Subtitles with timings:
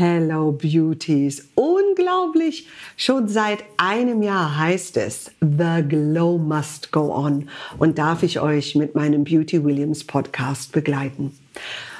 [0.00, 1.50] Hello Beauties.
[1.56, 2.66] Unglaublich.
[2.96, 8.74] Schon seit einem Jahr heißt es The Glow Must Go On und darf ich euch
[8.74, 11.36] mit meinem Beauty Williams Podcast begleiten.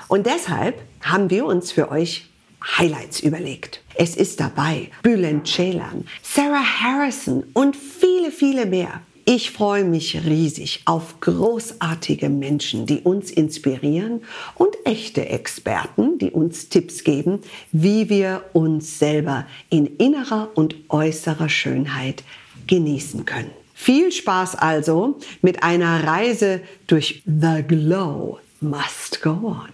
[0.09, 2.31] Und deshalb haben wir uns für euch
[2.79, 3.83] Highlights überlegt.
[3.97, 9.03] Es ist dabei Bülent Ceylan, Sarah Harrison und viele, viele mehr.
[9.25, 14.23] Ich freue mich riesig auf großartige Menschen, die uns inspirieren
[14.55, 17.41] und echte Experten, die uns Tipps geben,
[17.73, 22.25] wie wir uns selber in innerer und äußerer Schönheit
[22.67, 23.51] genießen können.
[23.75, 29.69] Viel Spaß also mit einer Reise durch The Glow Must Go On.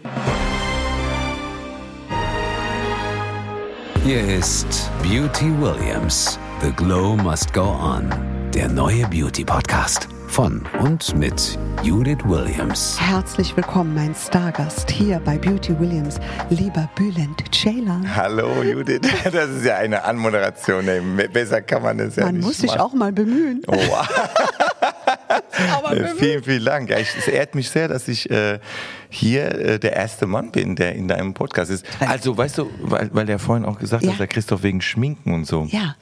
[4.05, 6.39] Hier ist Beauty Williams.
[6.63, 8.36] The Glow Must Go On.
[8.57, 12.97] Der neue Beauty Podcast von und mit Judith Williams.
[12.99, 18.17] Herzlich willkommen, mein Stargast hier bei Beauty Williams, lieber Bülent Ceylan.
[18.17, 20.87] Hallo Judith, das ist ja eine Anmoderation.
[21.35, 23.61] Besser kann man das ja man nicht Man muss sich auch mal bemühen.
[23.67, 23.77] Oh.
[26.17, 26.89] vielen, vielen Dank.
[26.89, 28.59] Ja, ich, es ehrt mich sehr, dass ich äh,
[29.11, 31.85] hier äh, der erste Mann bin, der in deinem Podcast ist.
[32.01, 34.13] Also, weißt du, weil, weil der vorhin auch gesagt Ja.
[34.13, 35.69] hat, der Christoph wegen Schminken und so.
[35.71, 35.95] Ja.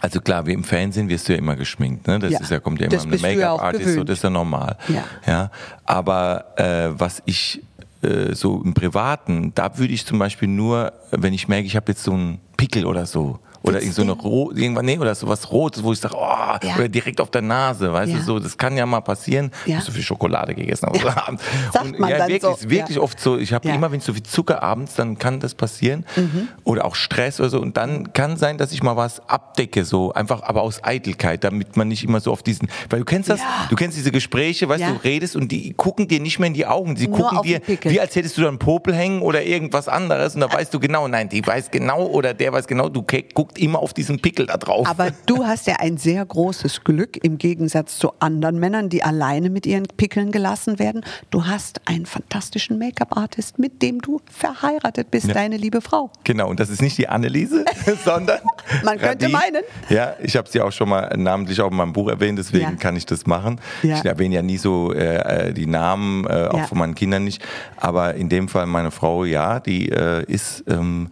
[0.00, 2.18] Also klar, wie im Fernsehen wirst du ja immer geschminkt, ne?
[2.18, 2.40] Das Ja.
[2.40, 4.30] ist ja kommt ja immer ein bist du ja auch Make-up-Artist, so das ist ja
[4.30, 4.76] normal.
[4.88, 5.04] Ja.
[5.26, 5.50] ja.
[5.84, 7.62] Aber äh, was ich
[8.02, 11.90] äh, so im Privaten, da würde ich zum Beispiel nur, wenn ich merke, ich habe
[11.90, 13.40] jetzt so einen Pickel oder so.
[13.62, 16.26] Oder irgend so eine Ro irgendwann, nee, oder sowas Rotes, wo ich sage, oh,
[16.66, 16.76] Ja.
[16.76, 18.18] oder direkt auf der Nase, weißt Ja.
[18.18, 19.50] du, so, das kann ja mal passieren.
[19.66, 19.70] Ja.
[19.70, 21.40] Ich habe so viel Schokolade gegessen am Abend.
[21.72, 22.50] Sagt man ja, dann wirklich, so.
[22.52, 23.02] ist wirklich Ja.
[23.02, 23.74] oft so, ich habe Ja.
[23.74, 26.06] immer, wenn ich so viel Zucker abends, dann kann das passieren.
[26.16, 26.48] Mhm.
[26.64, 27.60] Oder auch Stress oder so.
[27.60, 31.76] Und dann kann sein, dass ich mal was abdecke, so einfach, aber aus Eitelkeit, damit
[31.76, 33.66] man nicht immer so auf diesen, weil du kennst das, Ja.
[33.68, 34.90] du kennst diese Gespräche, weißt Ja.
[34.92, 36.96] du, redest und die gucken dir nicht mehr in die Augen.
[36.96, 40.34] Sie gucken dir, wie als hättest du da einen Popel hängen oder irgendwas anderes.
[40.34, 43.24] Und da weißt du genau, nein, die weiß genau oder der weiß genau, du ke-
[43.48, 44.86] guckst immer auf diesen Pickel da drauf.
[44.86, 49.50] Aber du hast ja ein sehr großes Glück im Gegensatz zu anderen Männern, die alleine
[49.50, 51.04] mit ihren Pickeln gelassen werden.
[51.30, 55.34] Du hast einen fantastischen Make-up-Artist, mit dem du verheiratet bist, Ja.
[55.34, 56.10] deine liebe Frau.
[56.24, 57.64] Genau, und das ist nicht die Anneliese,
[58.04, 58.38] sondern.
[58.84, 59.32] Man könnte Radin.
[59.32, 59.62] meinen.
[59.88, 62.70] Ja, ich habe sie auch schon mal namentlich auch in meinem Buch erwähnt, deswegen Ja.
[62.76, 63.60] kann ich das machen.
[63.82, 63.98] Ja.
[63.98, 67.42] Ich erwähne ja nie so äh, äh, die Namen, äh, auch von meinen Kindern nicht.
[67.76, 71.08] Aber in dem Fall meine Frau, ja, die äh, ist, ähm,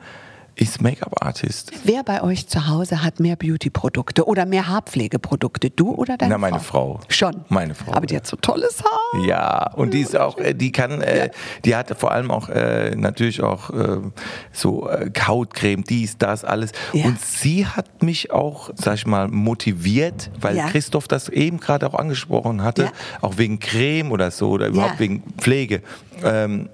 [0.58, 1.70] ist Make-up-Artist.
[1.84, 5.68] Wer bei euch zu Hause hat mehr Beauty-Produkte oder mehr Haarpflegeprodukte?
[5.70, 6.96] Du oder deine Na, meine Frau?
[6.96, 7.00] Frau.
[7.08, 7.44] Schon.
[7.50, 9.24] Meine Frau, Aber die hat so tolles Haar.
[9.26, 11.30] Ja, und die ist auch, äh, die kann, äh,
[11.64, 13.98] die hat vor allem auch äh, natürlich auch äh,
[14.50, 16.72] so äh, Hautcreme, dies, das, alles.
[16.94, 17.04] Ja.
[17.04, 20.68] Und sie hat mich auch, sag ich mal, motiviert, weil Ja.
[20.68, 22.92] Christoph das eben gerade auch angesprochen hatte, Ja.
[23.20, 25.82] auch wegen Creme oder so oder überhaupt wegen Pflege.
[26.24, 26.70] Ähm,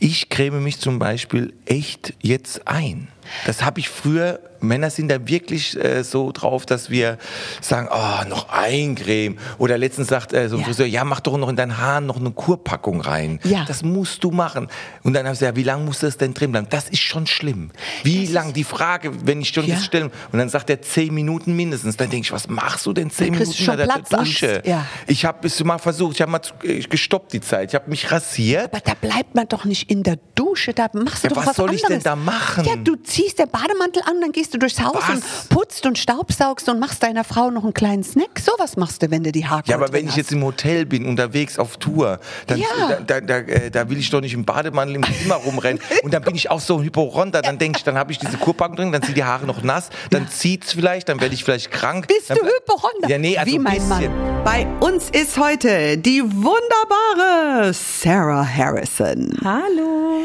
[0.00, 3.08] ich creme mich zum Beispiel echt jetzt ein.
[3.46, 7.18] Das habe ich früher, Männer sind da wirklich äh, so drauf, dass wir
[7.60, 9.38] sagen, oh, noch ein Creme.
[9.58, 10.66] Oder letztens sagt äh, so ein Ja.
[10.66, 13.40] Friseur, ja, mach doch noch in deinen Haaren noch eine Kurpackung rein.
[13.44, 13.64] Ja.
[13.66, 14.68] Das musst du machen.
[15.02, 16.66] Und dann habe ich gesagt, wie lange muss das denn drin bleiben?
[16.70, 17.70] Das ist schon schlimm.
[18.02, 18.52] Wie lang?
[18.52, 19.74] Die Frage, wenn ich schon Ja.
[19.76, 20.10] das stelle.
[20.32, 21.96] Und dann sagt er zehn Minuten mindestens.
[21.96, 24.18] Dann denke ich, was machst du denn zehn Minuten schon unter der.
[24.18, 24.62] Dusche?
[24.64, 24.86] Ja.
[25.06, 27.70] Ich habe es mal versucht, ich habe mal äh, gestoppt die Zeit.
[27.70, 28.64] Ich habe mich rasiert.
[28.64, 31.46] Aber da bleibt man doch nicht in der Dusche, da machst du Ja, doch was
[31.48, 31.82] was soll anderes.
[31.82, 32.64] ich denn da machen?
[32.64, 35.08] Ja, du ziehst den Bademantel an, dann gehst du durchs Haus Was?
[35.10, 38.38] und putzt und staubsaugst und machst deiner Frau noch einen kleinen Snack.
[38.40, 40.16] Sowas machst du, wenn du die Haare Ja, aber wenn ich hast.
[40.16, 42.66] jetzt im Hotel bin, unterwegs auf Tour, dann Ja.
[43.06, 45.80] da, da, da, äh, da will ich doch nicht im Bademantel im Zimmer rumrennen.
[46.02, 47.42] Und dann bin ich auch so ein Hypochonder.
[47.42, 49.90] Dann denke ich, dann habe ich diese Kurpackung drin, dann sind die Haare noch nass,
[50.10, 52.06] dann zieht's vielleicht, dann werde ich vielleicht krank.
[52.08, 53.08] Bist dann, du Hypochonder?
[53.08, 53.88] Ja, nee, also Wie ein mein bisschen.
[54.16, 54.44] Mann.
[54.44, 59.36] Bei uns ist heute die wunderbare Sarah Harrison.
[59.44, 60.22] Hallo.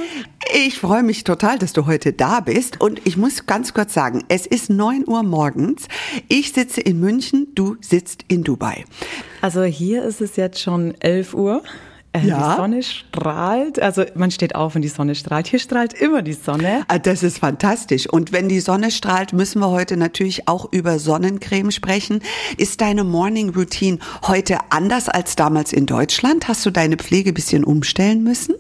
[0.65, 2.79] Ich freue mich total, dass du heute da bist.
[2.81, 5.87] Und ich muss ganz kurz sagen, es ist 9 Uhr morgens.
[6.27, 8.85] Ich sitze in München, du sitzt in Dubai.
[9.41, 11.63] Also hier ist es jetzt schon 11 Uhr.
[12.15, 12.51] Äh, Ja.
[12.53, 13.81] Die Sonne strahlt.
[13.81, 15.47] Also man steht auf und die Sonne strahlt.
[15.47, 16.83] Hier strahlt immer die Sonne.
[16.87, 18.07] Ah, Das ist fantastisch.
[18.07, 22.21] Und wenn die Sonne strahlt, müssen wir heute natürlich auch über Sonnencreme sprechen.
[22.57, 23.97] Ist deine Morning Routine
[24.27, 26.47] heute anders als damals in Deutschland?
[26.47, 28.53] Hast du deine Pflege ein bisschen umstellen müssen?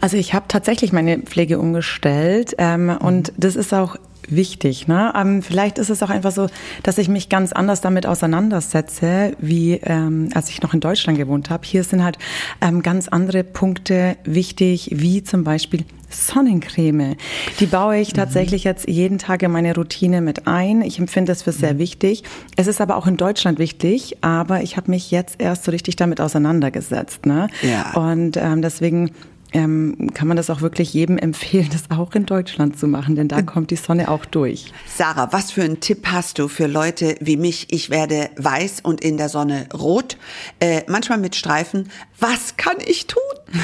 [0.00, 3.96] Also ich habe tatsächlich meine Pflege umgestellt ähm, und das ist auch
[4.28, 4.88] wichtig.
[4.88, 5.12] Ne?
[5.16, 6.48] Ähm, vielleicht ist es auch einfach so,
[6.82, 11.50] dass ich mich ganz anders damit auseinandersetze, wie ähm, als ich noch in Deutschland gewohnt
[11.50, 11.64] habe.
[11.66, 12.18] Hier sind halt
[12.60, 15.84] ähm, ganz andere Punkte wichtig, wie zum Beispiel
[16.14, 17.16] Sonnencreme.
[17.58, 20.82] Die baue ich tatsächlich jetzt jeden Tag in meine Routine mit ein.
[20.82, 22.22] Ich empfinde das für sehr wichtig.
[22.56, 25.96] Es ist aber auch in Deutschland wichtig, aber ich habe mich jetzt erst so richtig
[25.96, 27.26] damit auseinandergesetzt.
[27.26, 27.48] Ne?
[27.62, 27.92] Ja.
[27.94, 29.12] Und ähm, deswegen
[29.52, 33.28] ähm, kann man das auch wirklich jedem empfehlen, das auch in Deutschland zu machen, denn
[33.28, 34.72] da kommt die Sonne auch durch.
[34.86, 37.66] Sarah, was für einen Tipp hast du für Leute wie mich?
[37.70, 40.16] Ich werde weiß und in der Sonne rot,
[40.60, 41.90] äh, manchmal mit Streifen.
[42.18, 43.20] Was kann ich tun?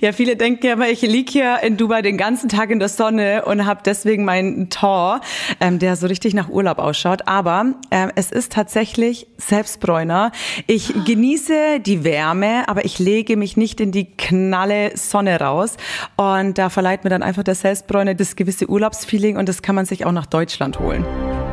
[0.00, 2.88] Ja, viele denken ja immer, ich lieg hier in Dubai den ganzen Tag in der
[2.88, 5.20] Sonne und habe deswegen meinen Tor,
[5.60, 7.26] ähm, der so richtig nach Urlaub ausschaut.
[7.26, 10.32] Aber ähm, es ist tatsächlich Selbstbräuner.
[10.66, 15.76] Ich genieße die Wärme, aber ich lege mich nicht in die knalle Sonne raus.
[16.16, 19.86] Und da verleiht mir dann einfach der Selbstbräuner das gewisse Urlaubsfeeling und das kann man
[19.86, 21.04] sich auch nach Deutschland holen.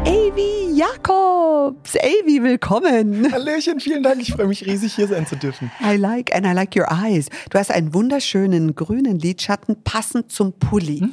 [0.07, 1.97] Avi Jakobs.
[1.97, 3.29] Avi, willkommen.
[3.29, 4.21] Hallöchen, vielen Dank.
[4.21, 5.69] Ich freue mich riesig, hier sein zu dürfen.
[5.83, 7.27] I like and I like your eyes.
[7.49, 11.03] Du hast einen wunderschönen grünen Lidschatten, passend zum Pulli.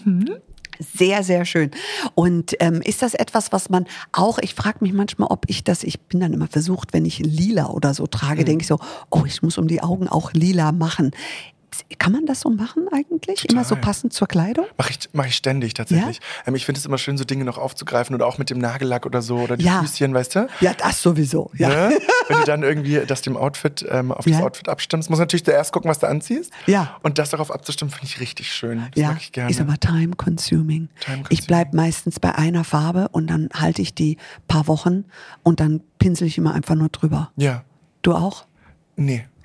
[0.78, 1.72] Sehr, sehr schön.
[2.14, 5.82] Und ähm, ist das etwas, was man auch, ich frage mich manchmal, ob ich das,
[5.82, 8.78] ich bin dann immer versucht, wenn ich lila oder so trage, denke ich so,
[9.10, 11.10] oh, ich muss um die Augen auch lila machen.
[11.98, 13.48] Kann man das so machen eigentlich?
[13.50, 13.82] Immer so Total.
[13.82, 14.66] passend zur Kleidung?
[14.76, 16.20] Mache ich, mach ich ständig tatsächlich.
[16.46, 19.06] Ähm, ich finde es immer schön, so Dinge noch aufzugreifen oder auch mit dem Nagellack
[19.06, 19.80] oder so oder die Ja.
[19.82, 20.48] Füßchen, weißt du?
[20.60, 21.50] Ja, das sowieso.
[21.56, 21.68] Ja.
[21.68, 21.98] Ne?
[22.28, 24.36] Wenn du dann irgendwie das dem Outfit, ähm, auf Ja.
[24.38, 26.52] das Outfit abstimmst, musst du natürlich zuerst gucken, was du anziehst.
[26.66, 26.96] Ja.
[27.02, 28.84] Und das darauf abzustimmen, finde ich richtig schön.
[28.92, 29.50] Das ja, mag ich gerne.
[29.50, 30.88] ist aber time consuming.
[31.00, 31.26] Time consuming.
[31.30, 34.16] Ich bleib meistens bei einer Farbe und dann halte ich die
[34.48, 35.04] paar Wochen
[35.42, 37.30] und dann pinsel ich immer einfach nur drüber.
[37.36, 37.62] ja.
[38.02, 38.44] Du auch?
[38.96, 39.24] Nee.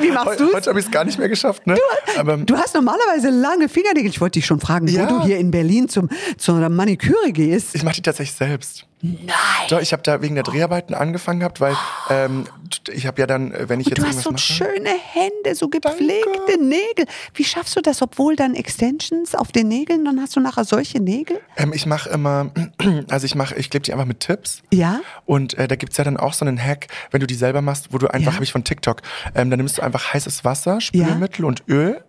[0.00, 0.54] Wie machst du's?
[0.54, 1.76] heute habe ich es gar nicht mehr geschafft, ne?
[2.18, 4.10] aber Du hast normalerweise lange Fingernägel.
[4.10, 5.04] Ich wollte dich schon fragen, Ja.
[5.10, 7.74] wo du hier in Berlin zum, zu einer Maniküre gehst.
[7.74, 8.86] ich mache die tatsächlich selbst.
[9.04, 9.34] Nein.
[9.68, 11.76] Doch, ich habe da wegen der Dreharbeiten angefangen gehabt, weil
[12.08, 12.46] ähm,
[12.90, 15.68] ich habe ja dann, äh, wenn ich jetzt Du hast so mache, schöne Hände, so
[15.68, 17.04] gepflegte Nägel.
[17.34, 21.00] Wie schaffst du das, obwohl dann Extensions auf den Nägeln, dann hast du nachher solche
[21.00, 21.38] Nägel?
[21.58, 22.50] ähm, ich mache immer,
[23.10, 24.62] also ich mache, ich klebe die einfach mit Tipps.
[24.72, 25.00] Ja.
[25.26, 27.88] Und äh, da gibt's ja dann auch so einen Hack, wenn du die selber machst,
[27.92, 28.34] wo du einfach, Ja.
[28.36, 29.02] habe ich von TikTok,
[29.34, 32.02] ähm, dann nimmst du einfach heißes Wasser, Spülmittel und Öl.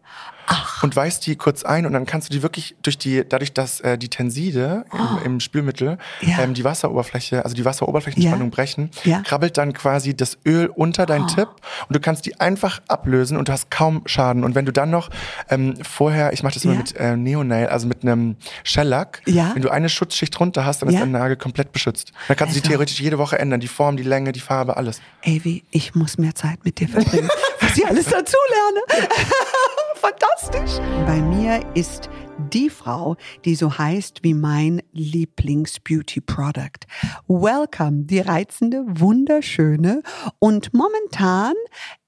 [0.82, 3.80] Und weißt die kurz ein und dann kannst du die wirklich durch die, dadurch, dass
[3.82, 6.40] äh, die Tenside im, im Spülmittel Ja.
[6.40, 8.56] ähm, die Wasseroberfläche, also die Wasseroberflächenspannung Ja.
[8.56, 9.22] brechen, Ja.
[9.22, 11.48] krabbelt dann quasi das Öl unter dein Tipp
[11.88, 14.44] und du kannst die einfach ablösen und du hast kaum Schaden.
[14.44, 15.10] Und wenn du dann noch
[15.50, 19.52] ähm, vorher, ich mache das immer mit äh, Neonail, also mit einem Shellac, Ja.
[19.56, 22.12] wenn du eine Schutzschicht drunter hast, dann ist dein Nagel komplett beschützt.
[22.28, 24.78] Dann kannst du die Also- theoretisch jede Woche ändern, die Form, die Länge, die Farbe,
[24.78, 25.02] alles.
[25.26, 27.30] Avi, ich muss mehr Zeit mit dir verbringen,
[27.62, 29.08] was ich alles dazu lerne.
[30.36, 30.80] Fantastisch.
[31.06, 32.10] Bei mir ist
[32.52, 33.16] die Frau,
[33.46, 36.86] die so heißt wie mein Lieblings-Beauty-Product.
[37.28, 40.02] Welcome, die reizende, wunderschöne
[40.40, 41.54] und momentan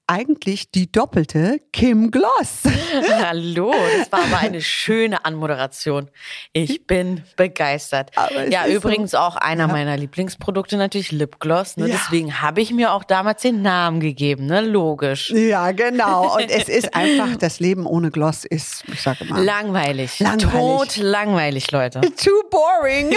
[0.08, 2.62] eigentlich die doppelte Kim Gloss.
[3.22, 6.10] Hallo, das war aber eine schöne Anmoderation.
[6.52, 8.10] Ich bin begeistert.
[8.50, 8.76] Ja, ist so.
[8.78, 11.76] übrigens auch einer meiner Lieblingsprodukte natürlich Lipgloss.
[11.76, 11.88] Ne?
[11.88, 11.96] Ja.
[11.96, 14.62] Deswegen habe ich mir auch damals den Namen gegeben, ne?
[14.62, 15.30] Logisch.
[15.30, 16.36] Ja, genau.
[16.36, 20.18] Und es ist einfach, das Leben ohne Gloss ist, ich sage mal, Langweilig.
[20.20, 20.50] Langweilig.
[20.50, 22.00] Tot langweilig, Leute.
[22.16, 23.14] Too boring.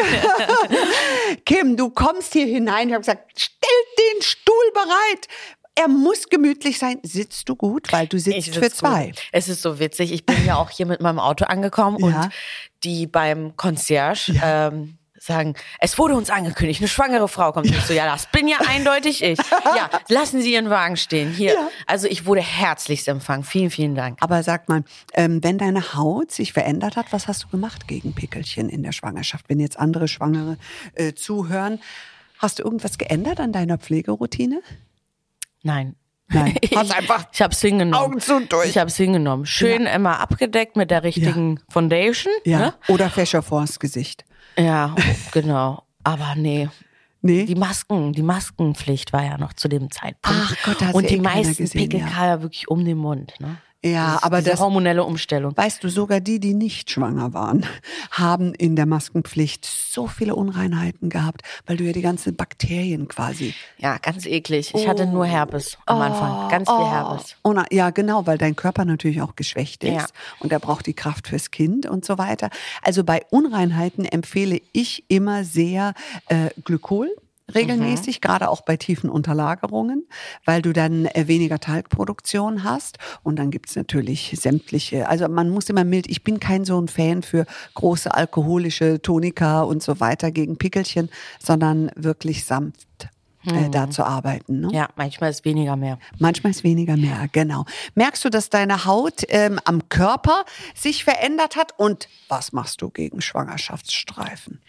[1.45, 2.89] Kim, du kommst hier hinein.
[2.89, 5.27] Ich habe gesagt, stell den Stuhl bereit.
[5.75, 6.99] Er muss gemütlich sein.
[7.03, 9.07] Sitzt du gut, weil du sitzt Ich für sitz zwei.
[9.07, 9.21] gut.
[9.31, 10.11] Es ist so witzig.
[10.11, 12.05] Ich bin ja auch hier mit meinem Auto angekommen Ja.
[12.23, 12.29] und
[12.83, 17.67] die beim Concierge ähm, sagen, es wurde uns angekündigt, eine schwangere Frau kommt.
[17.67, 19.37] Ich so, ja, das bin ja eindeutig ich.
[19.75, 21.31] Ja, lassen Sie Ihren Wagen stehen.
[21.31, 21.53] Hier.
[21.53, 21.69] Ja.
[21.87, 23.43] Also ich wurde herzlichst empfangen.
[23.45, 24.17] Vielen, vielen Dank.
[24.21, 24.83] Aber sag mal,
[25.13, 28.91] ähm, wenn deine Haut sich verändert hat, was hast du gemacht gegen Pickelchen in der
[28.91, 29.45] Schwangerschaft?
[29.47, 30.57] Wenn jetzt andere Schwangere
[30.95, 31.79] äh, zuhören,
[32.39, 34.61] hast du irgendwas geändert an deiner Pflegeroutine?
[35.63, 35.95] Nein.
[36.33, 38.11] Nein, Ich, hast einfach ich hab's hingenommen.
[38.11, 38.69] Augen zu und durch.
[38.69, 39.45] Ich hab's hingenommen.
[39.45, 42.33] Schön immer abgedeckt mit der richtigen Foundation.
[42.45, 42.59] Ja.
[42.59, 42.73] Ne?
[42.87, 44.25] Oder Fächer vors Gesicht.
[44.57, 44.95] Ja,
[45.31, 45.83] genau.
[46.03, 46.69] Aber nee.
[47.21, 47.45] Nee.
[47.45, 50.39] Die Masken, die Maskenpflicht war ja noch zu dem Zeitpunkt.
[50.41, 52.07] Ach Gott, da hat's Und ja die eh meisten gesehen, Pickel ja.
[52.07, 53.33] kam ja wirklich um den Mund.
[53.39, 53.57] Ne?
[53.83, 55.57] Ja, Dieses- aber diese das- hormonelle Umstellung.
[55.57, 57.65] Weißt du, sogar die, die nicht schwanger waren,
[58.11, 63.55] haben in der Maskenpflicht so viele Unreinheiten gehabt, weil du ja die ganzen Bakterien quasi.
[63.79, 64.73] Ja, ganz eklig.
[64.75, 66.49] Ich hatte nur Herpes am Anfang.
[66.49, 67.35] Ganz viel Herpes.
[67.43, 70.05] Oh, na, ja, genau, weil dein Körper natürlich auch geschwächt ist Ja.
[70.39, 72.51] und er braucht die Kraft fürs Kind und so weiter.
[72.83, 75.95] Also bei Unreinheiten empfehle ich immer sehr
[76.27, 77.09] äh, Glykol.
[77.55, 78.21] Regelmäßig, Mhm.
[78.21, 80.07] gerade auch bei tiefen Unterlagerungen,
[80.45, 82.97] weil du dann äh, weniger Talgproduktion hast.
[83.23, 86.87] Und dann gibt's natürlich sämtliche, also man muss immer mild, ich bin kein so ein
[86.87, 93.09] Fan für große alkoholische Tonika und so weiter gegen Pickelchen, sondern wirklich sanft
[93.45, 94.59] äh, da zu arbeiten.
[94.61, 94.67] Ne?
[94.67, 94.73] Mhm.
[94.73, 95.97] Ja, manchmal ist weniger mehr.
[96.19, 97.65] Manchmal ist weniger mehr, genau.
[97.95, 100.45] Merkst du, dass deine Haut ähm, am Körper
[100.75, 101.73] sich verändert hat?
[101.77, 104.61] Und was machst du gegen Schwangerschaftsstreifen?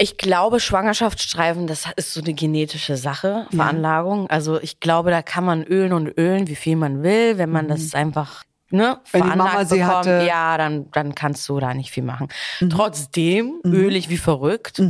[0.00, 4.30] Ich glaube, Schwangerschaftsstreifen, das ist so eine genetische Sache, Veranlagung.
[4.30, 7.36] Also ich glaube, da kann man ölen und ölen, wie viel man will.
[7.38, 7.70] Wenn man Mhm.
[7.70, 10.24] das einfach ne, Wenn die Mama sie bekommen, hatte.
[10.26, 12.28] ja, dann, dann kannst du da nicht viel machen.
[12.60, 12.70] Mhm.
[12.70, 14.80] Trotzdem, ölig wie verrückt,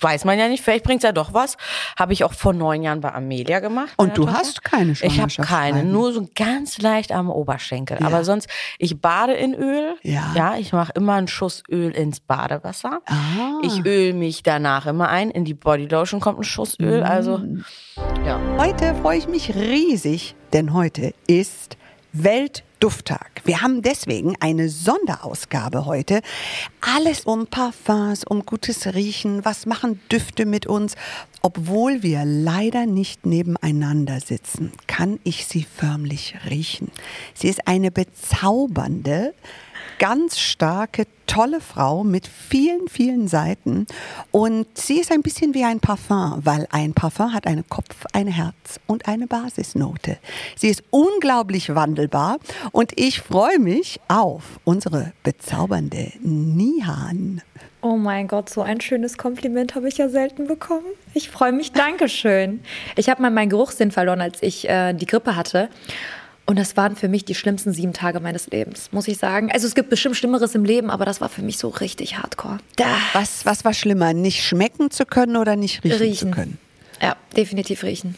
[0.00, 1.56] weiß man ja nicht, vielleicht bringt's ja doch was.
[1.98, 3.92] Habe ich auch vor neun Jahren bei Amelia gemacht.
[3.96, 4.38] Und du Tochter.
[4.38, 7.98] hast keine Ich habe keine, nur so ganz leicht am Oberschenkel.
[8.00, 8.06] Ja.
[8.06, 8.48] Aber sonst,
[8.78, 9.96] ich bade in Öl.
[10.02, 10.32] Ja.
[10.34, 13.00] Ja, ich mache immer einen Schuss Öl ins Badewasser.
[13.06, 13.60] Ah.
[13.62, 15.30] Ich öl mich danach immer ein.
[15.30, 17.02] In die Bodylotion kommt ein Schuss Öl.
[17.02, 17.64] Also, Mhm.
[18.26, 18.38] ja.
[18.58, 21.76] Heute freue ich mich riesig, denn heute ist
[22.78, 23.42] Weltdufttag.
[23.44, 26.20] Wir haben deswegen eine Sonderausgabe heute.
[26.80, 29.44] Alles um Parfums, um gutes Riechen.
[29.44, 30.94] Was machen Düfte mit uns?
[31.42, 36.92] Obwohl wir leider nicht nebeneinander sitzen, kann ich sie förmlich riechen.
[37.34, 39.34] Sie ist eine bezaubernde,
[39.98, 43.86] ganz starke, tolle Frau mit vielen, vielen Seiten.
[44.30, 48.28] Und sie ist ein bisschen wie ein Parfum, weil ein Parfum hat einen Kopf, ein
[48.28, 50.18] Herz und eine Basisnote.
[50.56, 52.38] Sie ist unglaublich wandelbar
[52.72, 57.42] und ich freue mich auf unsere bezaubernde Nihan.
[57.80, 60.86] Oh mein Gott, so ein schönes Kompliment habe ich ja selten bekommen.
[61.14, 62.60] Ich freue mich, Dankeschön.
[62.96, 65.68] Ich habe mal meinen Geruchssinn verloren, als ich äh, die Grippe hatte.
[66.48, 69.52] Und das waren für mich die schlimmsten sieben Tage meines Lebens, muss ich sagen.
[69.52, 72.56] Also es gibt bestimmt Schlimmeres im Leben, aber das war für mich so richtig hardcore.
[72.76, 76.28] Da Was, was war schlimmer, nicht schmecken zu können oder nicht riechen, Riechen.
[76.30, 76.58] zu können?
[77.02, 78.14] Ja, definitiv riechen.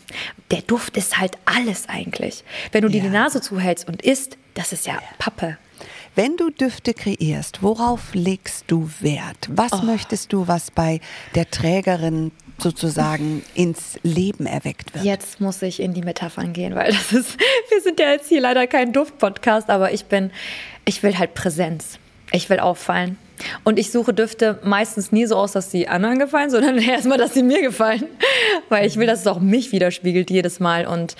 [0.52, 2.44] Der Duft ist halt alles eigentlich.
[2.70, 3.04] Wenn du dir Ja.
[3.04, 5.58] die Nase zuhältst und isst, das ist ja Pappe.
[6.14, 9.48] Wenn du Düfte kreierst, worauf legst du Wert?
[9.48, 9.82] Was Oh.
[9.82, 11.00] möchtest du, was bei
[11.34, 12.30] der Trägerin
[12.62, 15.04] sozusagen ins Leben erweckt wird?
[15.04, 17.38] Jetzt muss ich in die Metaphern gehen, weil das ist,
[17.68, 20.30] wir sind ja jetzt hier leider kein Duft-Podcast, aber ich bin,
[20.84, 21.98] ich will halt Präsenz.
[22.32, 23.18] Ich will auffallen.
[23.64, 27.34] Und ich suche Düfte meistens nie so aus, dass sie anderen gefallen, sondern erstmal, dass
[27.34, 28.04] sie mir gefallen.
[28.68, 30.86] Weil ich will, dass es auch mich widerspiegelt jedes Mal.
[30.86, 31.16] Und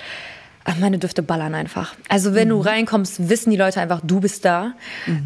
[0.79, 1.95] meine Düfte ballern einfach.
[2.09, 4.73] Also wenn du reinkommst, wissen die Leute einfach, du bist da.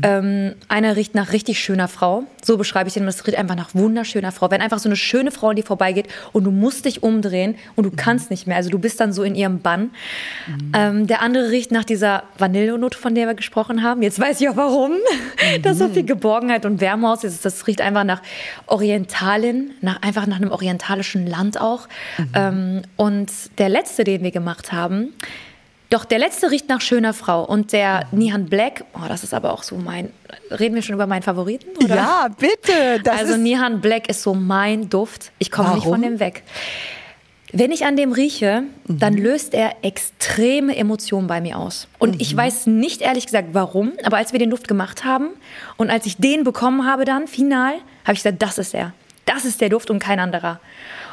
[0.03, 2.25] Ähm, einer riecht nach richtig schöner Frau.
[2.43, 3.05] So beschreibe ich den.
[3.05, 4.51] Das riecht einfach nach wunderschöner Frau.
[4.51, 7.85] Wenn einfach so eine schöne Frau an dir vorbeigeht und du musst dich umdrehen und
[7.85, 8.57] du kannst nicht mehr.
[8.57, 9.91] Also du bist dann so in ihrem Bann.
[10.73, 14.03] Ähm, der andere riecht nach dieser Vanillenote, von der wir gesprochen haben.
[14.03, 14.93] Jetzt weiß ich auch warum.
[15.63, 17.45] Da so viel Geborgenheit und Wärme aus ist.
[17.45, 18.23] Das riecht einfach nach
[18.67, 21.89] Orientalin, nach, einfach nach einem orientalischen Land auch.
[22.35, 25.13] Ähm, und der letzte, den wir gemacht haben,
[25.95, 27.45] doch, der letzte riecht nach schöner Frau.
[27.45, 30.11] Und der Nihan Black, oh, das ist aber auch so mein.
[30.51, 31.69] Reden wir schon über meinen Favoriten?
[31.83, 31.95] Oder?
[31.97, 33.11] Ja, bitte.
[33.11, 35.31] Also Nihan Black ist so mein Duft.
[35.39, 36.43] Ich komme nicht von dem weg.
[37.57, 38.99] Wenn ich an dem rieche, Mhm.
[38.99, 41.87] dann löst er extreme Emotionen bei mir aus.
[42.01, 42.21] Und Mhm.
[42.21, 45.29] ich weiß nicht ehrlich gesagt warum, aber als wir den Duft gemacht haben
[45.77, 47.75] und als ich den bekommen habe dann, final,
[48.05, 48.93] habe ich gesagt, das ist er.
[49.25, 50.59] Das ist der Duft und kein anderer.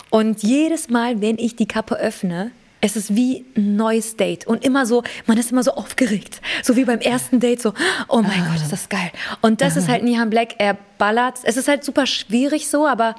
[0.09, 2.49] Und jedes Mal, wenn ich die Kappe öffne,
[2.81, 6.75] es ist wie ein neues Date und immer so, man ist immer so aufgeregt, so
[6.75, 7.73] wie beim ersten Date, so,
[8.07, 9.11] oh mein Gott, ist das geil.
[9.41, 13.15] Und das ist halt Nihan Black, er ballert, es ist halt super schwierig so, aber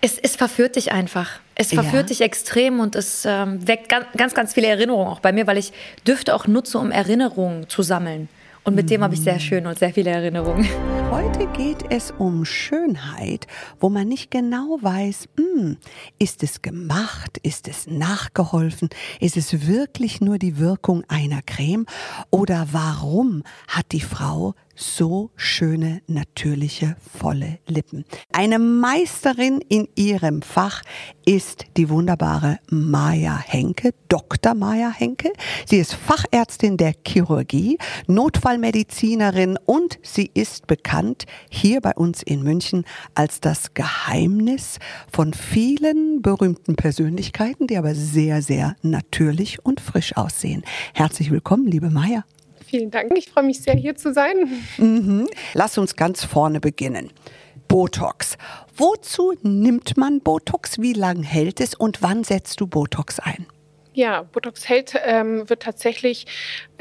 [0.00, 1.40] es, es verführt dich einfach.
[1.54, 2.08] Es verführt Ja.
[2.08, 5.58] dich extrem und es ähm, weckt ganz, ganz, ganz viele Erinnerungen auch bei mir, weil
[5.58, 5.72] ich
[6.06, 8.28] Düfte auch nutze, um Erinnerungen zu sammeln.
[8.64, 10.68] Und mit dem habe ich sehr schön und sehr viele Erinnerungen.
[11.10, 13.48] Heute geht es um Schönheit,
[13.80, 15.78] wo man nicht genau weiß, hm,
[16.20, 18.88] ist es gemacht, ist es nachgeholfen,
[19.18, 21.86] ist es wirklich nur die Wirkung einer Creme
[22.30, 28.04] oder warum hat die Frau so schöne, natürliche, volle Lippen.
[28.32, 30.82] Eine Meisterin in ihrem Fach
[31.24, 34.54] ist die wunderbare Maja Henke, Dr.
[34.54, 35.32] Maja Henke.
[35.66, 42.84] Sie ist Fachärztin der Chirurgie, Notfallmedizinerin und sie ist bekannt hier bei uns in München
[43.14, 44.78] als das Geheimnis
[45.12, 50.62] von vielen berühmten Persönlichkeiten, die aber sehr, sehr natürlich und frisch aussehen.
[50.94, 52.24] Herzlich willkommen, liebe Maja.
[52.72, 53.12] Vielen Dank.
[53.18, 55.28] Ich freue mich sehr, hier zu sein.
[55.52, 57.12] Lass uns ganz vorne beginnen.
[57.68, 58.38] Botox.
[58.74, 60.78] Wozu nimmt man Botox?
[60.80, 63.44] Wie lange hält es und wann setzt du Botox ein?
[63.92, 66.24] Ja, Botox hält ähm, wird tatsächlich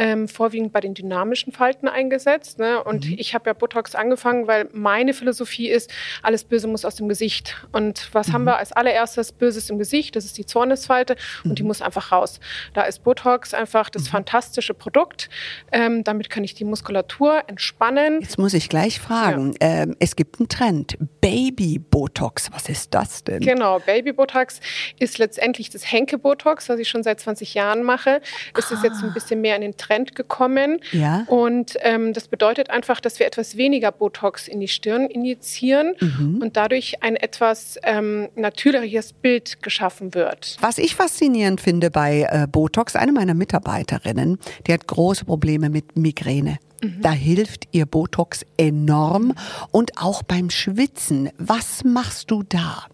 [0.02, 2.58] ähm, vorwiegend bei den dynamischen Falten eingesetzt.
[2.58, 2.84] Ne?
[2.84, 5.92] Und ich habe ja Botox angefangen, weil meine Philosophie ist,
[6.24, 7.56] alles Böse muss aus dem Gesicht.
[7.72, 10.16] Und was haben wir als allererstes Böses im Gesicht?
[10.16, 12.40] Das ist die Zornesfalte und die muss einfach raus.
[12.74, 15.30] Da ist Botox einfach das fantastische Produkt.
[15.72, 18.22] Ähm, damit kann ich die Muskulatur entspannen.
[18.22, 19.54] Jetzt muss ich gleich fragen.
[19.60, 20.98] Ähm, es gibt einen Trend.
[21.22, 22.52] Baby-Botox.
[22.52, 23.42] Was ist das denn?
[23.42, 24.62] Genau, Baby Botox
[24.98, 28.20] ist letztendlich das Henke Botox, was ich schon seit 20 Jahren mache.
[28.58, 30.80] Es ist jetzt ein bisschen mehr in den Trend gekommen.
[30.92, 31.24] Ja.
[31.28, 36.40] Und ähm, das bedeutet einfach, dass wir etwas weniger Botox in die Stirn injizieren Mhm.
[36.42, 40.58] und dadurch ein etwas ähm, natürlicheres Bild geschaffen wird.
[40.62, 45.96] Was ich faszinierend finde bei äh, Botox, eine meiner Mitarbeiterinnen, die hat große Probleme mit
[45.98, 46.58] Migräne.
[46.84, 47.02] Mhm.
[47.02, 49.34] Da hilft ihr Botox enorm
[49.72, 51.30] und auch beim Schwitzen.
[51.38, 52.86] Was machst du da?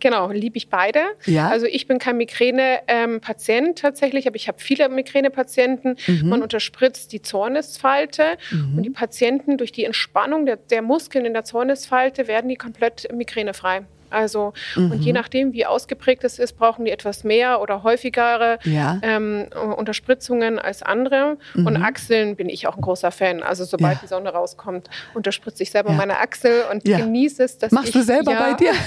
[0.00, 1.00] Genau, liebe ich beide.
[1.26, 1.48] Ja?
[1.48, 5.96] Also ich bin kein Migräne-Patient tatsächlich, aber ich habe viele Migräne-Patienten.
[6.06, 6.28] Mhm.
[6.28, 8.38] Man unterspritzt die Zornesfalte
[8.76, 13.08] und die Patienten durch die Entspannung der, der Muskeln in der Zornesfalte werden die komplett
[13.12, 13.82] migränefrei.
[14.12, 15.00] Also und Mhm.
[15.00, 18.98] je nachdem, wie ausgeprägt es ist, brauchen die etwas mehr oder häufigere Ja.
[19.02, 21.38] ähm, Unterspritzungen als andere.
[21.54, 23.42] Und Achseln bin ich auch ein großer Fan.
[23.42, 23.96] Also sobald Mhm.
[23.96, 24.00] Ja.
[24.02, 25.96] die Sonne rauskommt, unterspritze ich selber Ja.
[25.96, 28.72] meine Achsel und genieße es, dass Machst ich du selber bei dir?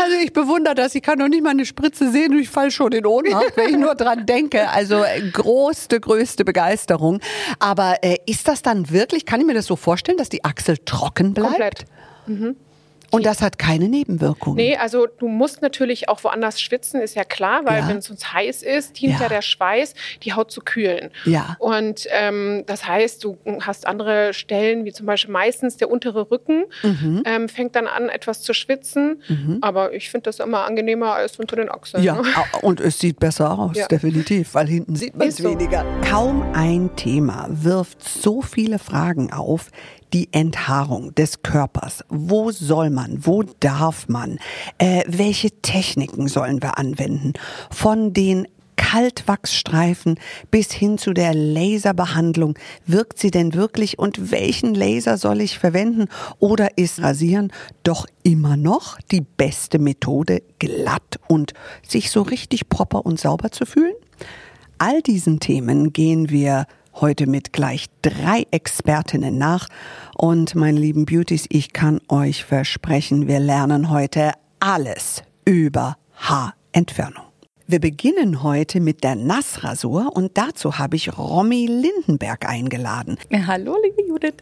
[0.00, 0.94] Also ich bewundere das.
[0.94, 3.70] Ich kann noch nicht mal eine Spritze sehen und ich fall schon in Ohnmacht, wenn
[3.70, 4.68] ich nur dran denke.
[4.68, 7.20] Also äh, größte, größte Begeisterung.
[7.58, 10.78] Aber äh, ist das dann wirklich, kann ich mir das so vorstellen, dass die Achsel
[10.78, 11.86] trocken bleibt?
[12.26, 12.56] Komplett.
[13.10, 14.56] Und das hat keine Nebenwirkungen?
[14.56, 17.88] Nee, also du musst natürlich auch woanders schwitzen, ist ja klar, weil Ja.
[17.88, 19.22] wenn es uns heiß ist, dient Ja.
[19.22, 19.28] ja.
[19.28, 21.10] der Schweiß, die Haut zu kühlen.
[21.24, 21.56] Ja.
[21.58, 26.64] Und ähm, das heißt, du hast andere Stellen, wie zum Beispiel meistens der untere Rücken,
[26.82, 27.22] Mhm.
[27.24, 29.22] ähm, fängt dann an, etwas zu schwitzen.
[29.60, 32.02] Aber ich finde das immer angenehmer als unter den Achseln.
[32.02, 32.22] Ja, ne?
[32.62, 33.86] und es sieht besser aus, Ja.
[33.86, 35.50] definitiv, weil hinten sieht man es so.
[35.50, 35.84] weniger.
[36.08, 39.70] Kaum ein Thema wirft so viele Fragen auf.
[40.12, 42.04] Die Enthaarung des Körpers.
[42.08, 43.26] Wo soll man?
[43.26, 44.38] Wo darf man?
[44.78, 47.32] Äh, welche Techniken sollen wir anwenden?
[47.70, 48.46] Von den
[48.76, 50.18] Kaltwachsstreifen
[50.50, 52.56] bis hin zu der Laserbehandlung.
[52.86, 56.06] Wirkt sie denn wirklich und welchen Laser soll ich verwenden?
[56.38, 61.52] Oder ist Rasieren doch immer noch die beste Methode, glatt und
[61.86, 63.94] sich so richtig proper und sauber zu fühlen?
[64.78, 66.66] All diesen Themen gehen wir
[67.00, 69.68] heute mit gleich drei Expertinnen nach.
[70.16, 77.26] Und meine lieben Beauties, ich kann euch versprechen, wir lernen heute alles über Haarentfernung.
[77.68, 83.18] Wir beginnen heute mit der Nassrasur und dazu habe ich Romy Lindenberg eingeladen.
[83.44, 84.34] Hallo, liebe Judith.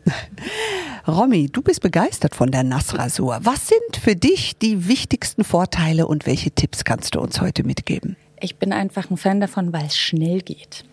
[1.08, 3.38] Romy, du bist begeistert von der Nassrasur.
[3.40, 8.16] Was sind für dich die wichtigsten Vorteile und welche Tipps kannst du uns heute mitgeben?
[8.44, 10.84] Ich bin einfach ein Fan davon, weil es schnell geht.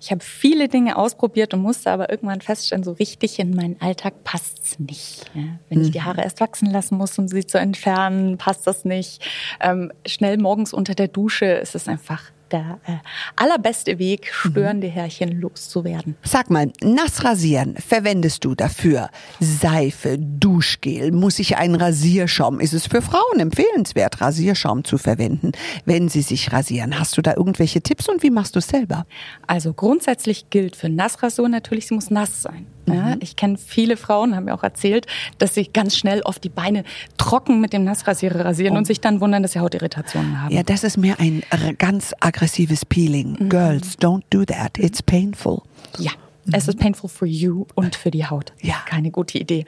[0.00, 4.22] Ich habe viele Dinge ausprobiert und musste aber irgendwann feststellen, so richtig in meinen Alltag
[4.22, 5.24] passt's nicht.
[5.34, 8.84] Ja, wenn ich die Haare erst wachsen lassen muss, um sie zu entfernen, passt das
[8.84, 9.20] nicht.
[9.60, 12.92] Ähm, schnell morgens unter der Dusche ist es einfach der äh,
[13.36, 16.16] allerbeste Weg, störende Härchen loszuwerden.
[16.22, 21.12] Sag mal, nass rasieren, verwendest du dafür Seife, Duschgel?
[21.12, 22.60] Muss ich einen Rasierschaum?
[22.60, 25.52] Ist es für Frauen empfehlenswert, Rasierschaum zu verwenden,
[25.84, 26.98] wenn sie sich rasieren?
[26.98, 29.06] Hast du da irgendwelche Tipps und wie machst du es selber?
[29.46, 32.66] Also grundsätzlich gilt für Nassrasur natürlich, sie muss nass sein.
[32.86, 35.06] Ja, ich kenne viele Frauen, haben mir auch erzählt,
[35.38, 36.84] dass sie ganz schnell oft die Beine
[37.18, 40.54] trocken mit dem Nassrasierer rasieren und sich dann wundern, dass sie Hautirritationen haben.
[40.54, 41.42] Ja, das ist mir ein
[41.78, 43.48] ganz aggressives Peeling.
[43.48, 44.78] Girls, don't do that.
[44.78, 45.62] It's painful.
[45.98, 46.12] Ja.
[46.52, 48.52] Es ist painful for you und für die Haut.
[48.60, 48.76] Ja.
[48.86, 49.64] Keine gute Idee.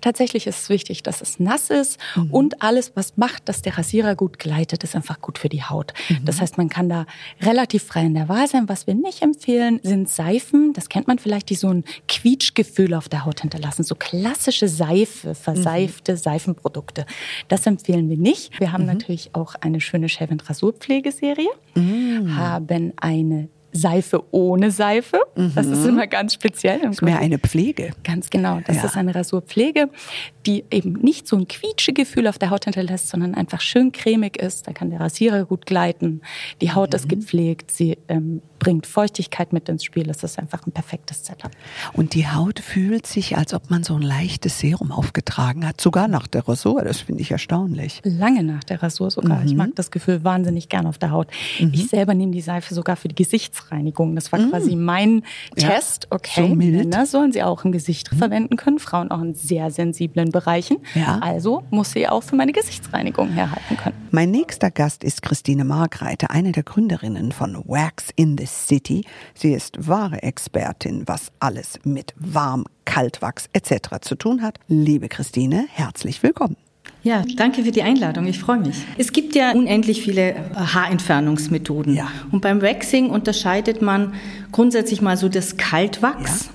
[0.00, 1.98] Tatsächlich ist es wichtig, dass es nass ist
[2.30, 5.92] und alles, was macht, dass der Rasierer gut gleitet, ist einfach gut für die Haut.
[6.24, 7.06] Das heißt, man kann da
[7.40, 8.68] relativ frei in der Wahl sein.
[8.68, 10.72] Was wir nicht empfehlen, sind Seifen.
[10.72, 13.82] Das kennt man vielleicht, die so ein Quietschgefühl auf der Haut hinterlassen.
[13.82, 17.06] So klassische Seife, verseifte Seifenprodukte.
[17.48, 18.58] Das empfehlen wir nicht.
[18.60, 25.20] Wir haben natürlich auch eine schöne Shave- und Rasurpflegeserie, haben eine Seife ohne Seife.
[25.54, 26.80] Das ist immer ganz speziell.
[26.80, 27.90] Im Ist mehr eine Pflege.
[28.04, 28.60] Ganz genau.
[28.66, 28.84] Das Ja.
[28.84, 29.88] ist eine Rasurpflege,
[30.46, 34.66] die eben nicht so ein Quietschegefühl auf der Haut hinterlässt, sondern einfach schön cremig ist.
[34.66, 36.20] Da kann der Rasierer gut gleiten.
[36.60, 36.96] Die Haut Mhm.
[36.96, 37.70] ist gepflegt.
[37.70, 40.04] Sie ähm, bringt Feuchtigkeit mit ins Spiel.
[40.04, 41.50] Das ist einfach ein perfektes Setup.
[41.92, 46.08] Und die Haut fühlt sich, als ob man so ein leichtes Serum aufgetragen hat, sogar
[46.08, 46.82] nach der Rasur.
[46.82, 48.00] Das finde ich erstaunlich.
[48.04, 49.40] Lange nach der Rasur sogar.
[49.40, 49.46] Mhm.
[49.46, 51.28] Ich mag das Gefühl wahnsinnig gern auf der Haut.
[51.58, 53.14] Ich selber nehme die Seife sogar für die
[53.60, 54.14] Gesichtsreinigung.
[54.14, 55.22] Das war quasi mein.
[55.56, 55.68] Ja.
[55.68, 56.06] Test.
[56.10, 56.54] Okay, So.
[56.54, 60.78] Männer sollen sie auch im Gesicht verwenden können, Frauen auch in sehr sensiblen Bereichen.
[60.94, 61.18] Ja.
[61.20, 63.96] Also muss sie auch für meine Gesichtsreinigung herhalten können.
[64.10, 69.04] Mein nächster Gast ist Christine Margreite, eine der Gründerinnen von Wax in the City.
[69.34, 74.00] Sie ist wahre Expertin, was alles mit Warm, Kaltwachs etc.
[74.00, 74.58] zu tun hat.
[74.68, 76.56] Liebe Christine, herzlich willkommen.
[77.02, 78.26] Ja, danke für die Einladung.
[78.26, 78.76] Ich freue mich.
[78.98, 81.94] Es gibt ja unendlich viele äh, Haarentfernungsmethoden.
[81.94, 82.08] Ja.
[82.30, 84.14] Und beim Waxing unterscheidet man
[84.52, 86.50] grundsätzlich mal so das Kaltwachs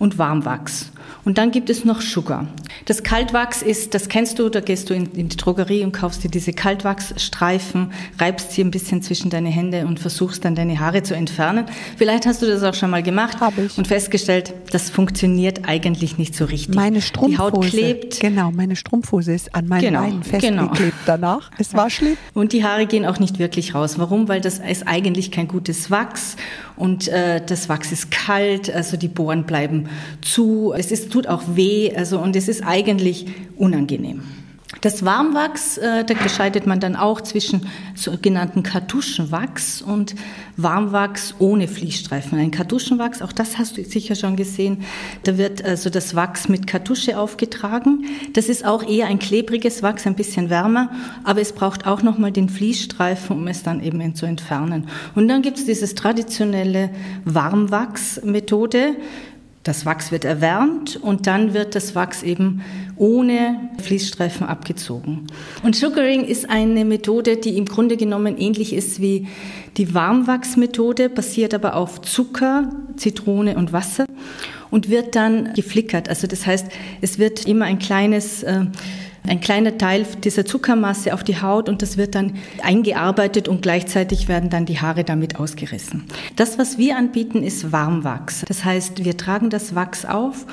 [0.00, 0.90] und Warmwachs.
[1.24, 2.46] Und dann gibt es noch Sugar.
[2.86, 6.24] Das Kaltwachs ist, das kennst du, da gehst du in, in die Drogerie und kaufst
[6.24, 11.02] dir diese Kaltwachsstreifen, reibst sie ein bisschen zwischen deine Hände und versuchst dann deine Haare
[11.02, 11.66] zu entfernen.
[11.98, 13.76] Vielleicht hast du das auch schon mal gemacht Hab ich.
[13.76, 16.74] und festgestellt, das funktioniert eigentlich nicht so richtig.
[16.74, 17.02] Meine Die
[17.38, 17.68] Haut Strumpfhose.
[17.68, 18.20] klebt.
[18.20, 20.62] Genau, meine Strumpfhose ist an meinen Genau, Beinen genau.
[20.68, 21.50] festgeklebt danach.
[21.58, 22.16] Es war schlimm.
[22.32, 23.98] Und die Haare gehen auch nicht wirklich raus.
[23.98, 24.28] Warum?
[24.28, 26.36] Weil das ist eigentlich kein gutes Wachs
[26.80, 29.88] und äh, das Wachs ist kalt, also die Bohren bleiben
[30.22, 30.72] zu.
[30.76, 34.22] Es ist, tut auch weh, also und es ist eigentlich unangenehm.
[34.80, 40.14] Das Warmwachs, äh, da unterscheidet man dann auch zwischen sogenannten Kartuschenwachs und
[40.56, 42.38] Warmwachs ohne Fließstreifen.
[42.38, 44.84] Ein Kartuschenwachs, auch das hast du sicher schon gesehen,
[45.24, 48.04] da wird also das Wachs mit Kartusche aufgetragen.
[48.32, 50.90] Das ist auch eher ein klebriges Wachs, ein bisschen wärmer,
[51.24, 54.86] aber es braucht auch nochmal den Fließstreifen, um es dann eben zu entfernen.
[55.16, 56.90] Und dann gibt es dieses traditionelle
[57.24, 58.96] Warmwachs-Methode.
[59.62, 62.62] Das Wachs wird erwärmt und dann wird das Wachs eben
[63.00, 65.26] ohne Fließstreifen abgezogen.
[65.62, 69.26] Und Sugaring ist eine Methode, die im Grunde genommen ähnlich ist wie
[69.78, 74.04] die Warmwachsmethode, basiert aber auf Zucker, Zitrone und Wasser
[74.70, 76.10] und wird dann geflickert.
[76.10, 76.66] Also das heißt,
[77.00, 78.66] es wird immer ein kleines äh,
[79.28, 84.28] ein kleiner Teil dieser Zuckermasse auf die Haut und das wird dann eingearbeitet und gleichzeitig
[84.28, 86.04] werden dann die Haare damit ausgerissen.
[86.36, 88.44] Das, was wir anbieten, ist Warmwachs.
[88.48, 90.46] Das heißt, wir tragen das Wachs auf,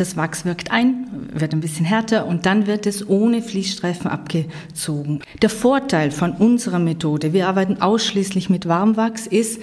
[0.00, 5.20] das Wachs wirkt ein, wird ein bisschen härter und dann wird es ohne Fließstreifen abgezogen.
[5.42, 9.60] Der Vorteil von unserer Methode, wir arbeiten ausschließlich mit Warmwachs, ist,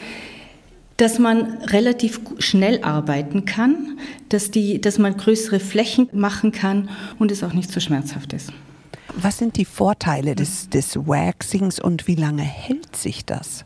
[0.98, 3.98] dass man relativ schnell arbeiten kann,
[4.30, 8.52] dass, die, dass man größere Flächen machen kann und es auch nicht so schmerzhaft ist.
[9.18, 13.66] Was sind die Vorteile des, des Waxings und wie lange hält sich das?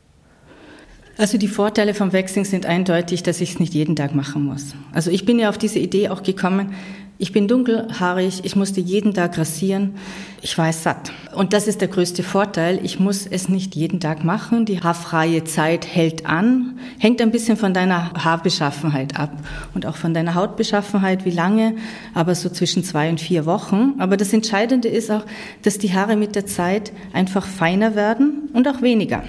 [1.20, 4.74] Also die Vorteile vom Waxing sind eindeutig, dass ich es nicht jeden Tag machen muss.
[4.94, 6.74] Also ich bin ja auf diese Idee auch gekommen,
[7.18, 9.96] ich bin dunkelhaarig, ich musste jeden Tag rasieren,
[10.42, 11.12] ich war satt.
[11.36, 14.64] Und das ist der größte Vorteil, ich muss es nicht jeden Tag machen.
[14.64, 19.34] Die haarfreie Zeit hält an, hängt ein bisschen von deiner Haarbeschaffenheit ab
[19.76, 21.76] und auch von deiner Hautbeschaffenheit, wie lange,
[22.14, 23.96] aber so zwischen zwei und vier Wochen.
[23.98, 25.26] Aber das Entscheidende ist auch,
[25.64, 29.24] dass die Haare mit der Zeit einfach feiner werden und auch weniger.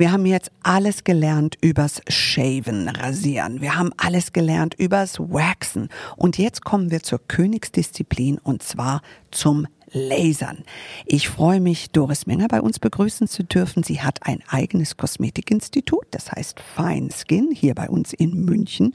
[0.00, 3.60] Wir haben jetzt alles gelernt übers Shaven, Rasieren.
[3.60, 5.90] Wir haben alles gelernt übers Waxen.
[6.16, 10.64] Und jetzt kommen wir zur Königsdisziplin und zwar zum Lasern.
[11.06, 13.82] Ich freue mich, Doris Menger bei uns begrüßen zu dürfen.
[13.82, 18.94] Sie hat ein eigenes Kosmetikinstitut, das heißt Fine Skin, hier bei uns in München.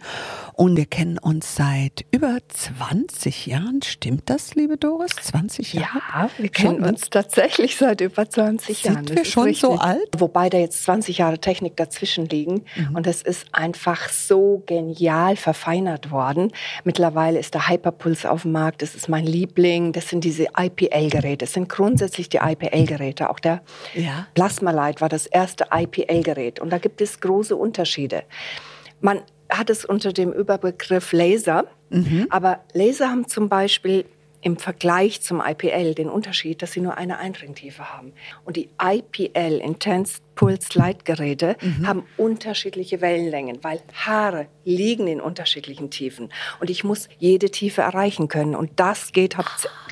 [0.54, 3.82] Und wir kennen uns seit über 20 Jahren.
[3.82, 5.12] Stimmt das, liebe Doris?
[5.16, 5.86] 20 Jahre?
[6.14, 6.88] Ja, wir kennen Schon, ne?
[6.90, 9.10] uns tatsächlich seit über 20 Sind Jahren.
[9.10, 9.82] wir Das ist schon so richtig.
[9.88, 10.10] alt?
[10.18, 12.64] Wobei da jetzt 20 Jahre Technik dazwischen liegen.
[12.94, 16.52] Und es ist einfach so genial verfeinert worden.
[16.84, 18.82] Mittlerweile ist der Hyperpuls auf dem Markt.
[18.82, 19.92] Das ist mein Liebling.
[19.92, 21.46] Das sind diese IPL-Geräte.
[21.46, 23.30] Das sind grundsätzlich die IPL-Geräte.
[23.30, 23.62] Auch der
[23.94, 24.28] Ja.
[24.34, 26.60] Plasmalight war das erste IPL-Gerät.
[26.60, 28.24] Und da gibt es große Unterschiede.
[29.02, 31.66] Man hat es unter dem Überbegriff Laser.
[32.30, 34.06] Aber Laser haben zum Beispiel
[34.46, 38.14] im Vergleich zum IPL den Unterschied, dass sie nur eine Eindringtiefe haben.
[38.46, 45.90] Und die IPL, Intense Pulse Light Geräte, haben unterschiedliche Wellenlängen, weil Haare liegen in unterschiedlichen
[45.90, 46.30] Tiefen.
[46.60, 48.56] Und ich muss jede Tiefe erreichen können.
[48.56, 49.36] Und das geht,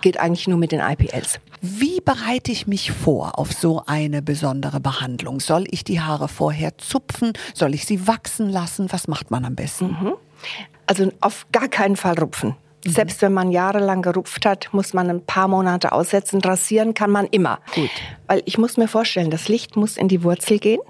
[0.02, 1.40] geht eigentlich nur mit den IPLs.
[1.62, 5.40] Wie bereite ich mich vor auf so eine besondere Behandlung?
[5.40, 7.34] Soll ich die Haare vorher zupfen?
[7.56, 8.92] Soll ich sie wachsen lassen?
[8.92, 10.14] Was macht man am besten?
[10.86, 12.56] Also auf gar keinen Fall rupfen.
[12.86, 16.42] Selbst wenn man jahrelang gerupft hat, muss man ein paar Monate aussetzen.
[16.42, 17.60] Rasieren kann man immer.
[17.74, 17.90] Gut.
[18.28, 20.82] Weil ich muss mir vorstellen, das Licht muss in die Wurzel gehen.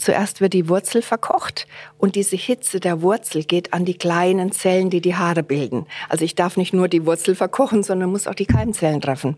[0.00, 1.66] Zuerst wird die Wurzel verkocht
[1.98, 5.86] und diese Hitze der Wurzel geht an die kleinen Zellen, die die Haare bilden.
[6.08, 9.36] Also ich darf nicht nur die Wurzel verkochen, sondern muss auch die Keimzellen treffen.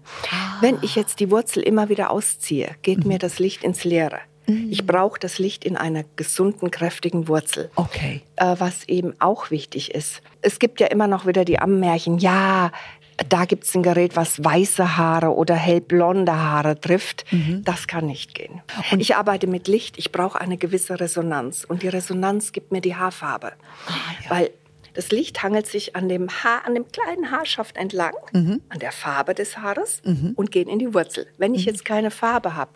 [0.60, 4.18] Wenn ich jetzt die Wurzel immer wieder ausziehe, geht mir das Licht ins Leere.
[4.46, 8.22] Ich brauche das Licht in einer gesunden, kräftigen Wurzel Okay.
[8.36, 10.20] äh, was eben auch wichtig ist.
[10.42, 12.70] Es gibt ja immer noch wieder die Ammärchen, ja,
[13.28, 17.24] da gibt es ein Gerät, was weiße Haare oder hellblonde Haare trifft.
[17.62, 18.60] Das kann nicht gehen.
[18.98, 21.64] ich arbeite mit Licht, ich brauche eine gewisse Resonanz.
[21.64, 23.52] Und die Resonanz gibt mir die Haarfarbe.
[24.28, 24.50] Weil
[24.94, 28.12] das Licht hangelt sich an dem Haar, an dem kleinen Haarschaft entlang,
[28.68, 30.02] an der Farbe des Haares
[30.34, 31.26] und geht in die Wurzel.
[31.38, 32.72] Wenn ich jetzt keine Farbe habe,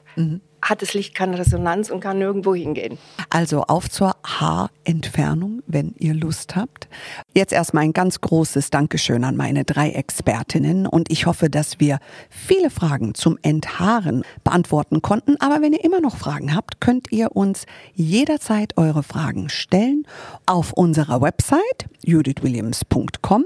[0.62, 2.98] hat das Licht keine Resonanz und kann nirgendwo hingehen.
[3.30, 6.88] Also auf zur Haarentfernung, wenn ihr Lust habt.
[7.34, 11.98] Jetzt erstmal ein ganz großes Dankeschön an meine drei Expertinnen und ich hoffe, dass wir
[12.30, 15.36] viele Fragen zum Enthaaren beantworten konnten.
[15.40, 20.06] Aber wenn ihr immer noch Fragen habt, könnt ihr uns jederzeit eure Fragen stellen
[20.46, 23.44] auf unserer Website judithwilliams.com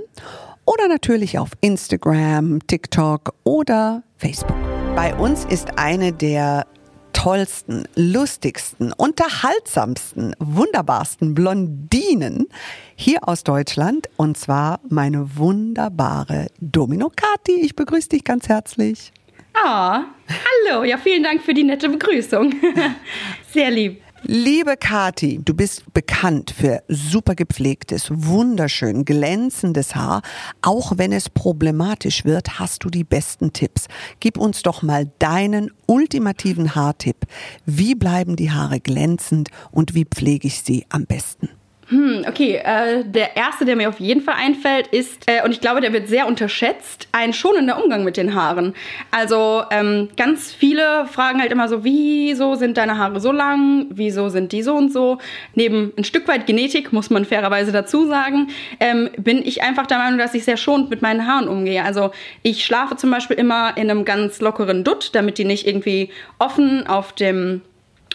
[0.65, 4.57] oder natürlich auf Instagram, TikTok oder Facebook.
[4.95, 6.67] Bei uns ist eine der
[7.13, 12.49] tollsten, lustigsten, unterhaltsamsten, wunderbarsten Blondinen
[12.95, 17.61] hier aus Deutschland und zwar meine wunderbare Domino Kati.
[17.61, 19.13] Ich begrüße dich ganz herzlich.
[19.55, 20.85] Ah, hallo.
[20.85, 22.55] Ja, vielen Dank für die nette Begrüßung.
[23.53, 24.03] Sehr lieb.
[24.23, 30.21] Liebe Kati, du bist bekannt für super gepflegtes, wunderschön glänzendes Haar.
[30.61, 33.89] Auch wenn es problematisch wird, hast du die besten Tipps.
[34.21, 37.27] Gib uns doch mal deinen ultimativen Haartipp.
[37.65, 41.49] Wie bleiben die Haare glänzend und wie pflege ich sie am besten?
[41.91, 45.61] Hm, okay, äh, der erste, der mir auf jeden Fall einfällt, ist, äh, und ich
[45.61, 48.75] glaube, der wird sehr unterschätzt, ein schonender Umgang mit den Haaren.
[49.11, 53.87] Also ähm, ganz viele fragen halt immer so, wieso sind deine Haare so lang?
[53.91, 55.19] Wieso sind die so und so?
[55.57, 59.99] Neben ein Stück weit Genetik, muss man fairerweise dazu sagen, ähm, bin ich einfach der
[59.99, 61.83] Meinung, dass ich sehr schonend mit meinen Haaren umgehe.
[61.83, 62.13] Also
[62.45, 66.87] ich schlafe zum Beispiel immer in einem ganz lockeren Dutt, damit die nicht irgendwie offen
[66.87, 67.63] auf dem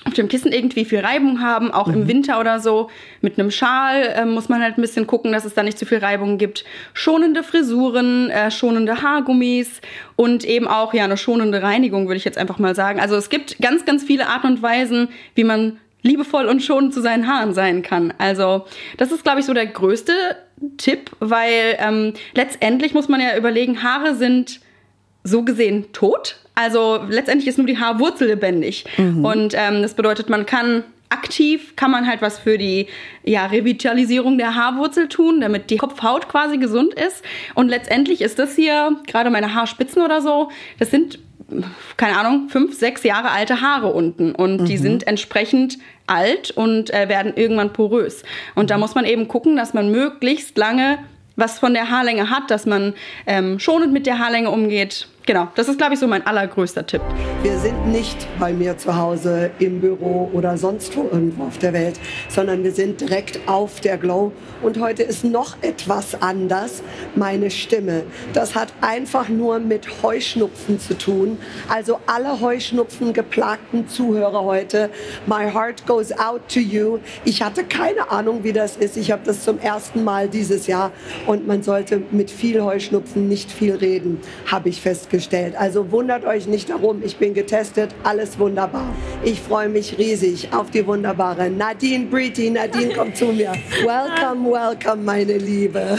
[0.03, 1.93] auf dem Kissen irgendwie viel Reibung haben, auch mhm.
[1.93, 2.89] im Winter oder so.
[3.21, 5.85] Mit einem Schal äh, muss man halt ein bisschen gucken, dass es da nicht zu
[5.85, 6.63] viel Reibung gibt.
[6.93, 9.81] Schonende Frisuren, äh, schonende Haargummis
[10.15, 12.99] und eben auch ja eine schonende Reinigung, würde ich jetzt einfach mal sagen.
[12.99, 17.01] Also es gibt ganz, ganz viele Arten und Weisen, wie man liebevoll und schonend zu
[17.01, 18.13] seinen Haaren sein kann.
[18.19, 18.65] Also
[18.97, 20.13] das ist, glaube ich, so der größte
[20.77, 24.59] Tipp, weil ähm, letztendlich muss man ja überlegen, Haare sind
[25.25, 26.37] so gesehen tot.
[26.53, 28.85] Also letztendlich ist nur die Haarwurzel lebendig.
[28.97, 29.25] Mhm.
[29.25, 32.87] Und ähm, das bedeutet, man kann aktiv kann man halt was für die
[33.23, 37.23] ja, Revitalisierung der Haarwurzel tun, damit die Kopfhaut quasi gesund ist.
[37.53, 41.19] Und letztendlich ist das hier, gerade meine Haarspitzen oder so, das sind,
[41.97, 44.33] keine Ahnung, fünf, sechs Jahre alte Haare unten.
[44.33, 44.65] Und mhm.
[44.65, 48.23] die sind entsprechend alt und äh, werden irgendwann porös.
[48.55, 50.99] Und da muss man eben gucken, dass man möglichst lange
[51.35, 52.93] was von der Haarlänge hat, dass man
[53.27, 55.07] ähm, schonend mit der Haarlänge umgeht.
[55.27, 57.01] Genau, das ist, glaube ich, so mein allergrößter Tipp.
[57.41, 61.73] Wir sind nicht bei mir zu Hause im Büro oder sonst wo irgendwo auf der
[61.73, 64.33] Welt, sondern wir sind direkt auf der Glow.
[64.61, 66.83] Und heute ist noch etwas anders,
[67.15, 68.03] meine Stimme.
[68.33, 71.39] Das hat einfach nur mit Heuschnupfen zu tun.
[71.69, 74.91] Also alle Heuschnupfen geplagten Zuhörer heute,
[75.25, 76.99] my heart goes out to you.
[77.23, 78.95] Ich hatte keine Ahnung, wie das ist.
[78.95, 80.91] Ich habe das zum ersten Mal dieses Jahr
[81.25, 85.55] und man sollte mit viel Heuschnupfen nicht viel reden, habe ich festgestellt festgestellt.
[85.57, 88.85] Also wundert euch nicht darum, ich bin getestet, alles wunderbar.
[89.23, 92.49] Ich freue mich riesig auf die wunderbare Nadine Breedy.
[92.49, 93.53] Nadine, komm zu mir.
[93.83, 95.97] Welcome, welcome, meine Liebe.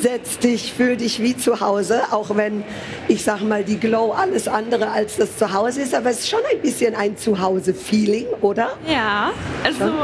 [0.00, 2.64] Setz dich, fühl dich wie zu Hause, auch wenn,
[3.08, 6.40] ich sag mal, die Glow alles andere als das Zuhause ist, aber es ist schon
[6.52, 8.76] ein bisschen ein Zuhause-Feeling, oder?
[8.86, 9.32] Ja,
[9.64, 9.94] also schon?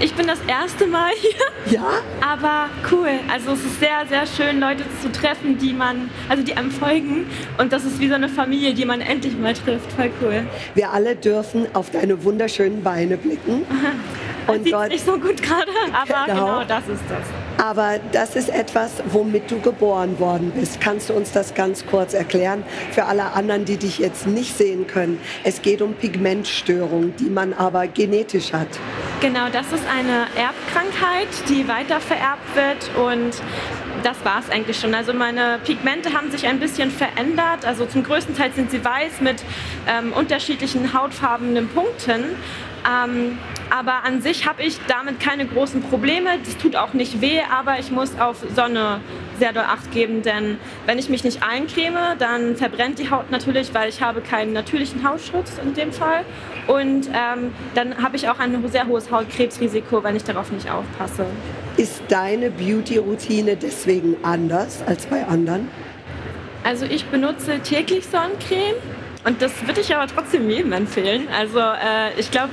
[0.00, 1.74] ich bin das erste Mal hier.
[1.74, 1.86] Ja?
[2.20, 3.08] Aber cool.
[3.32, 7.26] Also es ist sehr, sehr schön, Leute zu treffen, die man, also die einem folgen
[7.58, 9.90] und das ist wie so eine Familie, die man endlich mal trifft.
[9.92, 10.46] Voll cool.
[10.76, 13.66] Wir alle dürfen auf deine wunderschönen Beine blicken.
[14.46, 16.44] Und dort nicht so gut gerade, aber genau.
[16.44, 17.66] genau das ist das.
[17.66, 20.80] Aber das ist etwas, womit du geboren worden bist.
[20.80, 24.86] Kannst du uns das ganz kurz erklären für alle anderen, die dich jetzt nicht sehen
[24.86, 25.18] können?
[25.42, 28.68] Es geht um Pigmentstörung, die man aber genetisch hat.
[29.20, 33.32] Genau, das ist eine Erbkrankheit, die weiter vererbt wird und
[34.04, 34.94] das war es eigentlich schon.
[34.94, 37.64] Also meine Pigmente haben sich ein bisschen verändert.
[37.64, 39.42] Also zum größten Teil sind sie weiß mit
[39.88, 42.36] ähm, unterschiedlichen hautfarbenen Punkten.
[42.86, 43.38] Ähm,
[43.70, 46.30] aber an sich habe ich damit keine großen Probleme.
[46.44, 49.00] Das tut auch nicht weh, aber ich muss auf Sonne
[49.38, 53.74] sehr doll Acht geben, denn wenn ich mich nicht eincreme, dann verbrennt die Haut natürlich,
[53.74, 56.24] weil ich habe keinen natürlichen Hautschutz in dem Fall.
[56.66, 61.26] Und ähm, dann habe ich auch ein sehr hohes Hautkrebsrisiko, wenn ich darauf nicht aufpasse.
[61.76, 65.68] Ist deine Beauty-Routine deswegen anders als bei anderen?
[66.62, 68.76] Also ich benutze täglich Sonnencreme
[69.24, 71.28] und das würde ich aber trotzdem jedem empfehlen.
[71.28, 72.50] Also äh, ich glaube,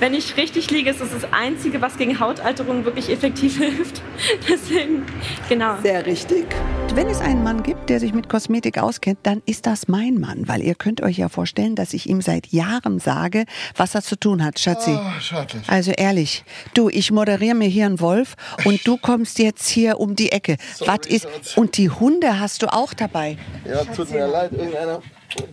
[0.00, 4.00] wenn ich richtig liege, ist das das Einzige, was gegen Hautalterung wirklich effektiv hilft.
[4.48, 5.04] Deswegen,
[5.48, 5.76] genau.
[5.82, 6.46] Sehr richtig.
[6.94, 10.48] Wenn es einen Mann gibt, der sich mit Kosmetik auskennt, dann ist das mein Mann,
[10.48, 13.44] weil ihr könnt euch ja vorstellen, dass ich ihm seit Jahren sage,
[13.76, 14.96] was er zu tun hat, Schatzi.
[14.96, 18.34] Oh, also ehrlich, du, ich moderiere mir hier einen Wolf
[18.64, 20.56] und du kommst jetzt hier um die Ecke.
[20.74, 21.58] Sorry, was ist?
[21.58, 23.36] Und die Hunde hast du auch dabei.
[23.68, 25.02] Ja, tut mir leid, irgendeiner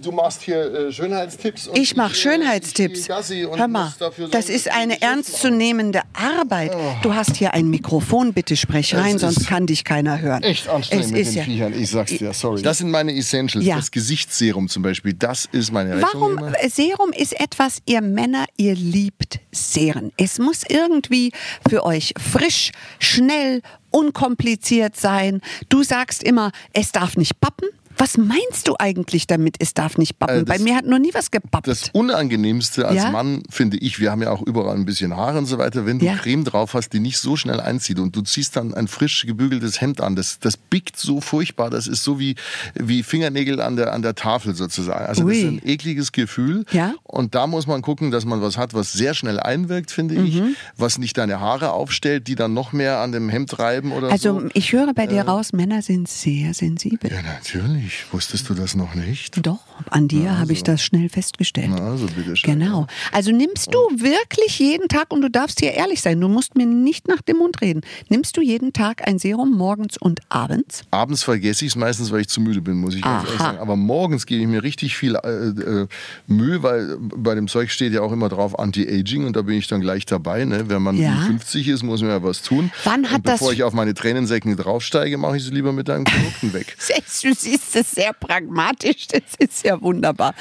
[0.02, 1.70] Du machst hier äh, Schönheitstipps.
[1.74, 3.08] ich mache Schönheitstipps.
[3.10, 3.94] Hör mal,
[4.32, 6.72] das ist eine ernstzunehmende Arbeit.
[6.76, 6.94] Oh.
[7.04, 10.44] Du hast hier ein Mikrofon, bitte sprech rein, sonst kann dich keiner hören.
[10.44, 12.62] Echt anstrengend es mit den ja Viechern, ich sag's dir, sorry.
[12.62, 13.65] Das sind meine Essentials.
[13.65, 13.78] Ja.
[13.78, 16.10] Das Gesichtsserum zum Beispiel, das ist meine Rechnung.
[16.13, 16.38] Warum?
[16.38, 16.54] Immer.
[16.70, 20.12] Serum ist etwas, ihr Männer, ihr liebt Serien.
[20.17, 21.32] Es muss irgendwie
[21.67, 25.41] für euch frisch, schnell unkompliziert sein.
[25.70, 27.67] Du sagst immer, es darf nicht bappen.
[27.97, 30.38] Was meinst du eigentlich damit, es darf nicht bappen?
[30.41, 31.67] Äh, das- Bei mir hat noch nie was gebappt.
[31.67, 33.12] Das Unangenehmste als Ja?
[33.12, 35.99] Mann, finde ich, wir haben ja auch überall ein bisschen Haare und so weiter, wenn
[35.99, 36.15] du Ja.
[36.15, 39.82] Creme drauf hast, die nicht so schnell einzieht und du ziehst dann ein frisch gebügeltes
[39.82, 42.36] Hemd an, das, das biegt so furchtbar, das ist so wie,
[42.75, 45.06] wie Fingernägel an der, an der Tafel sozusagen.
[45.06, 45.47] Also das ist Ui.
[45.49, 46.93] ein ekliges Gefühl Ja.
[47.04, 50.36] und da muss man gucken, dass man was hat, was sehr schnell einwirkt, finde ich,
[50.41, 50.56] Mhm.
[50.77, 54.39] was nicht deine Haare aufstellt, die dann noch mehr an dem Hemd reiben oder Also
[54.41, 54.49] so.
[54.54, 55.08] ich höre bei Äh.
[55.08, 57.12] dir raus, Männer sind sehr sensibel.
[57.12, 57.90] Ja, natürlich.
[58.12, 59.45] Wusstest du das noch nicht?
[59.45, 61.71] Doch, an dir habe ich das schnell festgestellt.
[61.80, 62.60] Also bitte schön.
[62.60, 62.88] Genau.
[63.12, 66.65] Also nimmst du wirklich jeden Tag, und du darfst hier ehrlich sein, du musst mir
[66.65, 70.84] nicht nach dem Mund reden, nimmst du jeden Tag ein Serum morgens und abends?
[70.91, 73.58] Abends vergesse ich es meistens, weil ich zu müde bin, muss ich ganz ehrlich sagen.
[73.60, 75.88] Aber morgens gebe ich mir richtig viel äh, äh,
[76.27, 79.67] Mühe, weil bei dem Zeug steht ja auch immer drauf Anti-Aging und da bin ich
[79.67, 80.45] dann gleich dabei.
[80.45, 80.69] Ne?
[80.69, 81.21] Wenn man Ja.
[81.27, 82.71] 50 ist, muss man ja was tun.
[82.84, 85.89] Wann hat und bevor das- ich auf meine Tränensäcken draufsteige, mache ich sie lieber mit
[85.89, 86.77] einem Produkten weg.
[87.23, 90.34] Du siehst es sehr pragmatisch, das ist ja wunderbar.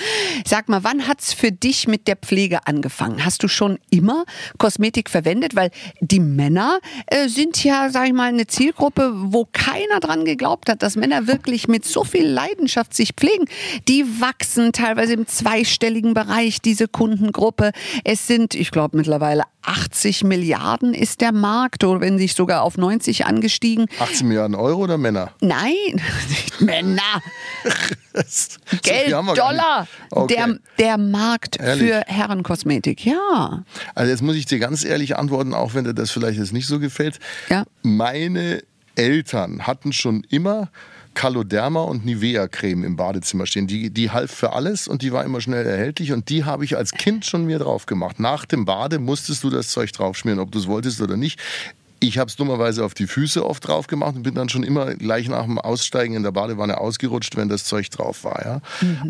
[0.47, 3.25] Sag mal, wann hat es für dich mit der Pflege angefangen?
[3.25, 4.25] Hast du schon immer
[4.59, 5.57] Kosmetik verwendet?
[5.57, 10.69] Weil die Männer äh, sind ja, sag ich mal, eine Zielgruppe, wo keiner dran geglaubt
[10.69, 13.47] hat, dass Männer wirklich mit so viel Leidenschaft sich pflegen.
[13.89, 17.73] Die wachsen teilweise im zweistelligen Bereich, diese Kundengruppe.
[18.05, 22.79] Es sind, ich glaube, mittlerweile 80 Milliarden ist der Markt oder wenn nicht sogar auf
[22.79, 23.87] 90 angestiegen.
[23.99, 25.33] 18 Milliarden Euro oder Männer?
[25.41, 25.75] Nein,
[26.29, 27.20] nicht Männer.
[28.83, 29.89] Geld, wir gar Dollar.
[30.11, 30.35] Okay.
[30.35, 31.89] Der, der Markt Ehrlich?
[31.89, 33.65] für Herrenkosmetik, ja.
[33.95, 36.67] Also jetzt muss ich dir ganz ehrlich antworten, auch wenn dir das vielleicht jetzt nicht
[36.67, 37.19] so gefällt.
[37.49, 37.65] Ja.
[37.83, 38.63] Meine
[38.97, 40.71] Eltern hatten schon immer
[41.15, 43.67] Caloderma und Nivea-Creme im Badezimmer stehen.
[43.67, 46.77] Die, die half für alles und die war immer schnell erhältlich und die habe ich
[46.77, 48.21] als Kind schon mir drauf gemacht.
[48.21, 51.41] Nach dem Bade musstest du das Zeug draufschmieren, ob du es wolltest oder nicht.
[52.03, 54.95] Ich habe es dummerweise auf die Füße oft drauf gemacht und bin dann schon immer
[54.95, 58.43] gleich nach dem Aussteigen in der Badewanne ausgerutscht, wenn das Zeug drauf war.
[58.43, 58.61] Ja?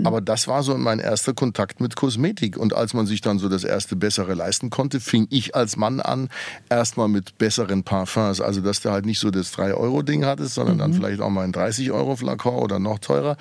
[0.02, 2.56] Aber das war so mein erster Kontakt mit Kosmetik.
[2.56, 6.00] Und als man sich dann so das erste Bessere leisten konnte, fing ich als Mann
[6.00, 6.30] an,
[6.68, 8.40] erstmal mit besseren Parfums.
[8.40, 11.52] Also, dass du halt nicht so das 3-Euro-Ding hattest, sondern dann vielleicht auch mal ein
[11.52, 13.36] 30-Euro-Flakon oder noch teurer,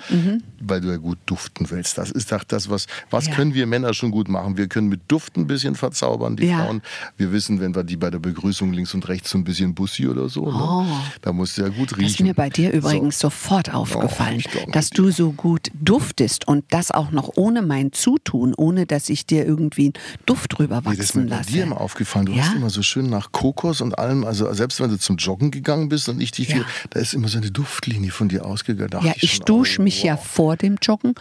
[0.60, 1.98] weil du ja gut duften willst.
[1.98, 3.34] Das ist doch das, was, was Ja.
[3.34, 4.56] können wir Männer schon gut machen?
[4.56, 6.64] Wir können mit Duft ein bisschen verzaubern, die Ja.
[6.64, 6.82] Frauen.
[7.16, 10.06] Wir wissen, wenn wir die bei der Begrüßung links und rechts so ein bisschen Bussi
[10.06, 10.52] oder so, ne?
[10.58, 10.86] Oh.
[11.22, 12.10] da musst du ja gut Das riechen.
[12.10, 16.64] ist mir bei dir übrigens sofort aufgefallen, ich glaub, dass du so gut duftest und
[16.70, 19.92] das auch noch ohne mein Zutun, ohne dass ich dir irgendwie einen
[20.26, 22.26] Duft drüber Nee, das ist mir wachsen bei dir immer aufgefallen.
[22.26, 22.44] Du Ja?
[22.44, 25.88] hast immer so schön nach Kokos und allem, also selbst wenn du zum Joggen gegangen
[25.88, 26.62] bist und ich dich, Ja.
[26.90, 29.04] da ist immer so eine Duftlinie von dir ausgegangen.
[29.04, 31.14] Ja, ich schon, dusche oh, mich ja vor dem Joggen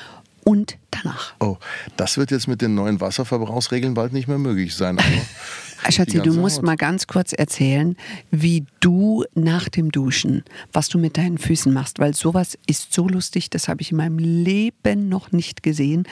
[0.44, 1.34] und danach.
[1.40, 1.58] Oh,
[1.98, 4.98] das wird jetzt mit den neuen Wasserverbrauchsregeln bald nicht mehr möglich sein.
[5.84, 6.66] Aber Schatzi, du musst Haut.
[6.66, 7.96] mal ganz kurz erzählen,
[8.32, 13.08] wie du nach dem Duschen, was du mit deinen Füßen machst, weil sowas ist so
[13.08, 16.08] lustig, das habe ich in meinem Leben noch nicht gesehen.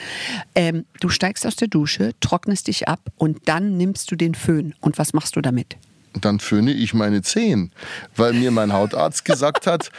[0.54, 4.74] Ähm, du steigst aus der Dusche, trocknest dich ab und dann nimmst du den Föhn.
[4.80, 5.76] Und was machst du damit?
[6.20, 7.70] dann föhne ich meine Zehen,
[8.16, 9.90] weil mir mein Hautarzt gesagt hat,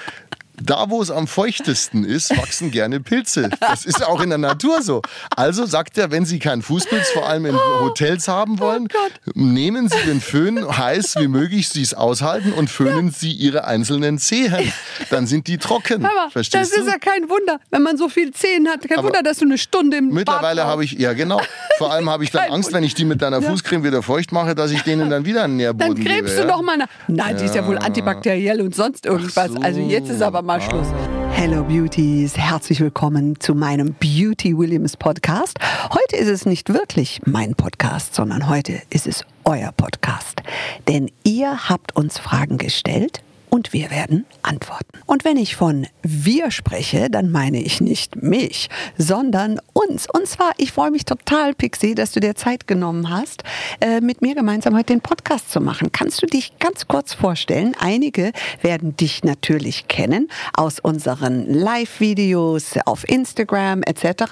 [0.61, 3.49] da, wo es am feuchtesten ist, wachsen gerne Pilze.
[3.59, 5.01] Das ist auch in der Natur so.
[5.35, 8.87] Also sagt er, wenn Sie keinen Fußpilz vor allem in Oh, Hotels haben wollen,
[9.33, 14.17] nehmen Sie den Föhn heiß wie möglich, Sie es aushalten und föhnen Sie Ihre einzelnen
[14.17, 14.71] Zehen.
[15.09, 16.05] Dann sind die trocken.
[16.05, 16.81] Aber Verstehst das du?
[16.81, 18.87] ist ja kein Wunder, wenn man so viel Zehen hat.
[18.87, 21.41] Kein Aber Wunder, dass du eine Stunde im Mittlerweile habe ich, ja genau,
[21.77, 23.49] vor allem habe ich dann Kein Angst, wenn ich die mit deiner Ja.
[23.49, 26.09] Fußcreme wieder feucht mache, dass ich denen dann wieder einen Nährboden Dann gebe.
[26.09, 26.47] krebst du ja?
[26.47, 26.87] doch mal nach.
[27.07, 29.51] Nein, die ist ja wohl antibakteriell und sonst irgendwas.
[29.61, 30.87] Also jetzt ist aber mal Schluss.
[31.33, 35.59] Hello Beauties, herzlich willkommen zu meinem Beauty Williams Podcast.
[35.91, 40.41] Heute ist es nicht wirklich mein Podcast, sondern heute ist es euer Podcast.
[40.87, 44.99] Denn ihr habt uns Fragen gestellt und wir werden antworten.
[45.05, 50.07] Und wenn ich von wir spreche, dann meine ich nicht mich, sondern uns.
[50.11, 53.43] Und zwar, ich freue mich total, Pixie, dass du dir Zeit genommen hast,
[53.81, 55.91] äh, mit mir gemeinsam heute den Podcast zu machen.
[55.91, 57.75] Kannst du dich ganz kurz vorstellen?
[57.79, 58.31] Einige
[58.61, 64.23] werden dich natürlich kennen aus unseren Live-Videos auf Instagram etc.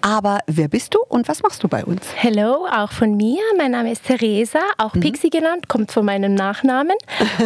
[0.00, 2.02] Aber wer bist du und was machst du bei uns?
[2.14, 3.40] Hello, auch von mir.
[3.56, 6.96] Mein Name ist Theresa, auch Pixie genannt, kommt von meinem Nachnamen.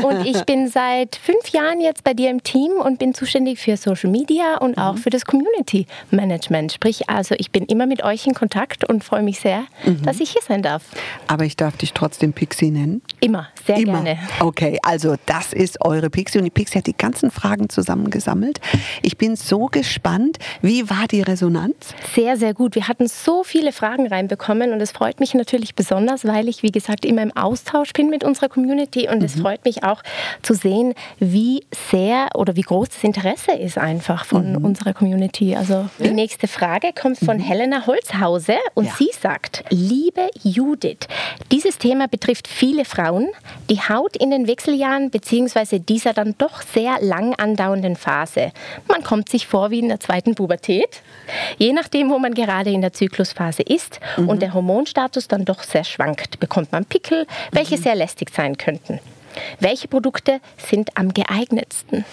[0.03, 3.77] Und ich bin seit fünf Jahren jetzt bei dir im Team und bin zuständig für
[3.77, 6.73] Social Media und auch für das Community Management.
[6.73, 9.64] Sprich, also ich bin immer mit euch in Kontakt und freue mich sehr,
[10.03, 10.83] dass ich hier sein darf.
[11.27, 13.03] Aber ich darf dich trotzdem Pixie nennen.
[13.21, 14.03] Immer, sehr Immer.
[14.03, 14.18] gerne.
[14.41, 18.61] Okay, also das ist eure Pixie und die Pixie hat die ganzen Fragen zusammengesammelt.
[19.03, 20.39] Ich bin so gespannt.
[20.62, 21.95] Wie war die Resonanz?
[22.14, 22.74] Sehr, sehr gut.
[22.74, 26.72] Wir hatten so viele Fragen reinbekommen und es freut mich natürlich besonders, weil ich, wie
[26.72, 30.03] gesagt, immer im Austausch bin mit unserer Community und es freut mich auch
[30.43, 34.64] zu sehen, wie sehr oder wie groß das Interesse ist einfach von Mhm.
[34.64, 35.55] unserer Community.
[35.57, 41.07] Also die nächste Frage kommt von Helena Holzhause und sie sagt, liebe Judith,
[41.53, 43.28] dieses Thema betrifft viele Frauen,
[43.70, 45.78] die Haut in den Wechseljahren bzw.
[45.78, 48.53] dieser dann doch sehr lang andauernden Phase.
[48.88, 51.03] Man kommt sich vor wie in der zweiten Pubertät,
[51.59, 55.84] je nachdem, wo man gerade in der Zyklusphase ist und der Hormonstatus dann doch sehr
[55.84, 59.01] schwankt, bekommt man Pickel, welche sehr lästig sein könnten.
[59.61, 62.05] Welche Produkte sind am geeignetsten?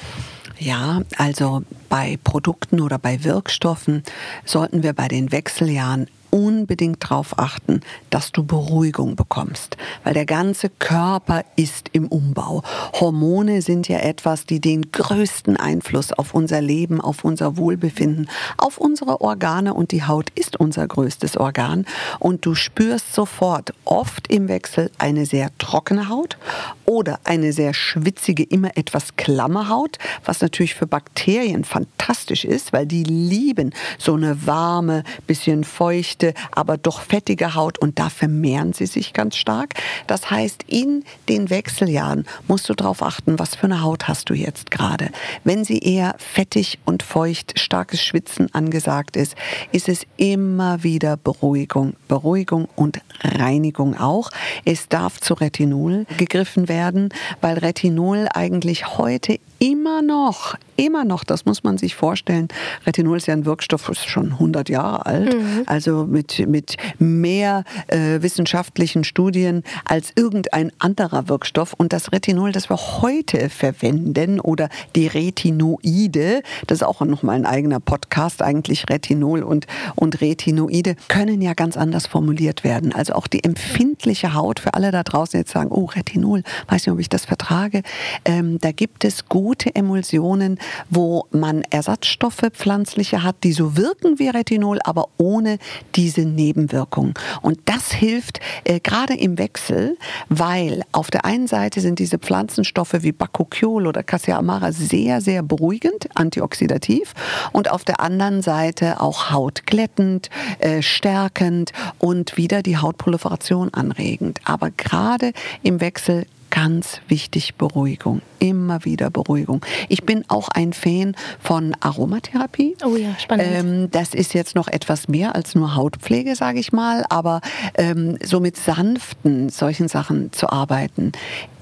[0.57, 4.03] Ja, also bei Produkten oder bei Wirkstoffen
[4.45, 10.69] sollten wir bei den Wechseljahren unbedingt darauf achten, dass du Beruhigung bekommst, weil der ganze
[10.69, 12.63] Körper ist im Umbau.
[12.99, 18.77] Hormone sind ja etwas, die den größten Einfluss auf unser Leben, auf unser Wohlbefinden, auf
[18.77, 21.85] unsere Organe und die Haut ist unser größtes Organ
[22.19, 26.37] und du spürst sofort oft im Wechsel eine sehr trockene Haut
[26.85, 32.85] oder eine sehr schwitzige, immer etwas klamme Haut, was natürlich für Bakterien fantastisch ist, weil
[32.85, 36.20] die lieben so eine warme, bisschen feuchte,
[36.51, 39.75] aber doch fettige Haut und da vermehren sie sich ganz stark.
[40.07, 44.33] Das heißt, in den Wechseljahren musst du darauf achten, was für eine Haut hast du
[44.33, 45.09] jetzt gerade.
[45.43, 49.35] Wenn sie eher fettig und feucht, starkes Schwitzen angesagt ist,
[49.71, 51.95] ist es immer wieder Beruhigung.
[52.07, 54.29] Beruhigung und Reinigung auch.
[54.65, 57.09] Es darf zu Retinol gegriffen werden,
[57.41, 62.47] weil Retinol eigentlich heute immer noch, immer noch, das muss man sich vorstellen,
[62.87, 65.63] Retinol ist ja ein Wirkstoff, ist schon 100 Jahre alt, Mhm.
[65.67, 71.73] also mit, mit mehr äh, wissenschaftlichen Studien als irgendein anderer Wirkstoff.
[71.73, 77.45] Und das Retinol, das wir heute verwenden oder die Retinoide, das ist auch nochmal ein
[77.45, 82.93] eigener Podcast, eigentlich Retinol und, und Retinoide, können ja ganz anders formuliert werden.
[82.93, 86.93] Also auch die empfindliche Haut, für alle da draußen jetzt sagen, oh Retinol, weiß nicht,
[86.93, 87.83] ob ich das vertrage,
[88.25, 94.29] ähm, da gibt es gute Emulsionen, wo man Ersatzstoffe pflanzliche hat, die so wirken wie
[94.29, 95.57] Retinol, aber ohne
[95.93, 97.13] diese Nebenwirkungen.
[97.41, 99.97] Und das hilft äh, gerade im Wechsel,
[100.29, 105.43] weil auf der einen Seite sind diese Pflanzenstoffe wie Bakuchiol oder Cassia amara sehr, sehr
[105.43, 107.13] beruhigend, antioxidativ
[107.51, 110.29] und auf der anderen Seite auch hautglättend,
[110.59, 114.39] äh, stärkend und wieder die Hautproliferation anregend.
[114.45, 119.65] Aber gerade im Wechsel ganz wichtig Beruhigung, immer wieder Beruhigung.
[119.89, 122.77] Ich bin auch ein Fan von Aromatherapie.
[122.85, 123.47] Oh ja, spannend.
[123.51, 127.41] Ähm, das ist jetzt noch etwas mehr als nur Hautpflege, sage ich mal, aber
[127.75, 131.13] ähm, so mit sanften solchen Sachen zu arbeiten,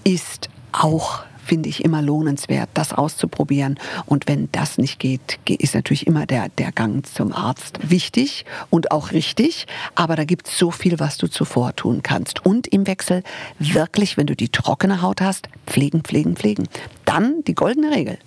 [0.03, 3.79] ist auch finde ich immer lohnenswert, das auszuprobieren.
[4.05, 8.45] Und wenn das nicht geht, ge- ist natürlich immer der, der Gang zum Arzt wichtig
[8.69, 9.65] und auch richtig.
[9.95, 12.45] Aber da gibt es so viel, was du zuvor tun kannst.
[12.45, 13.23] Und im Wechsel
[13.57, 16.67] wirklich, wenn du die trockene Haut hast, pflegen, pflegen, pflegen.
[17.05, 18.19] Dann die goldene Regel.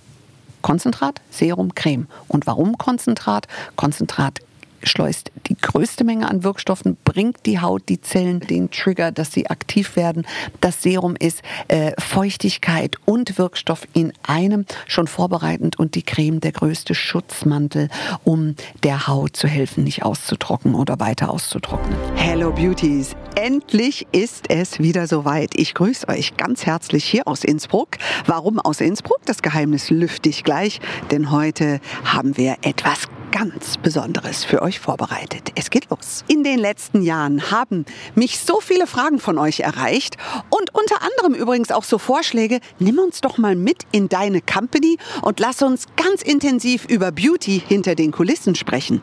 [0.62, 2.08] Konzentrat, Serum, Creme.
[2.28, 3.46] Und warum Konzentrat?
[3.76, 4.40] Konzentrat
[4.84, 9.48] schleust die größte Menge an Wirkstoffen, bringt die Haut, die Zellen, den Trigger, dass sie
[9.48, 10.26] aktiv werden.
[10.60, 16.52] Das Serum ist äh, Feuchtigkeit und Wirkstoff in einem schon vorbereitend und die Creme der
[16.52, 17.88] größte Schutzmantel,
[18.24, 21.96] um der Haut zu helfen, nicht auszutrocknen oder weiter auszutrocknen.
[22.14, 25.50] Hello Beauties, endlich ist es wieder soweit.
[25.54, 27.98] Ich grüße euch ganz herzlich hier aus Innsbruck.
[28.26, 29.20] Warum aus Innsbruck?
[29.24, 30.80] Das Geheimnis lüfte ich gleich,
[31.10, 35.50] denn heute haben wir etwas ganz Besonderes für euch vorbereitet.
[35.56, 36.22] Es geht los.
[36.28, 40.16] In den letzten Jahren haben mich so viele Fragen von euch erreicht
[40.50, 44.98] und unter anderem übrigens auch so Vorschläge, nimm uns doch mal mit in deine Company
[45.22, 49.00] und lass uns ganz intensiv über Beauty hinter den Kulissen sprechen.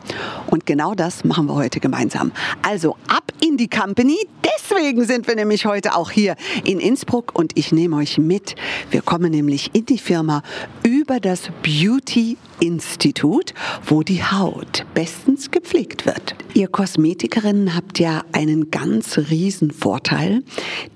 [0.48, 2.32] Und genau das machen wir heute gemeinsam.
[2.62, 4.28] Also ab in die Company.
[4.46, 8.56] Deswegen sind wir nämlich heute auch hier in Innsbruck und ich nehme euch mit.
[8.92, 10.44] Wir kommen nämlich in die Firma
[10.84, 13.54] über das Beauty Institut,
[13.86, 16.36] wo die Haut bestens gepflegt wird.
[16.54, 20.44] Ihr Kosmetikerinnen habt ja einen ganz riesen Vorteil,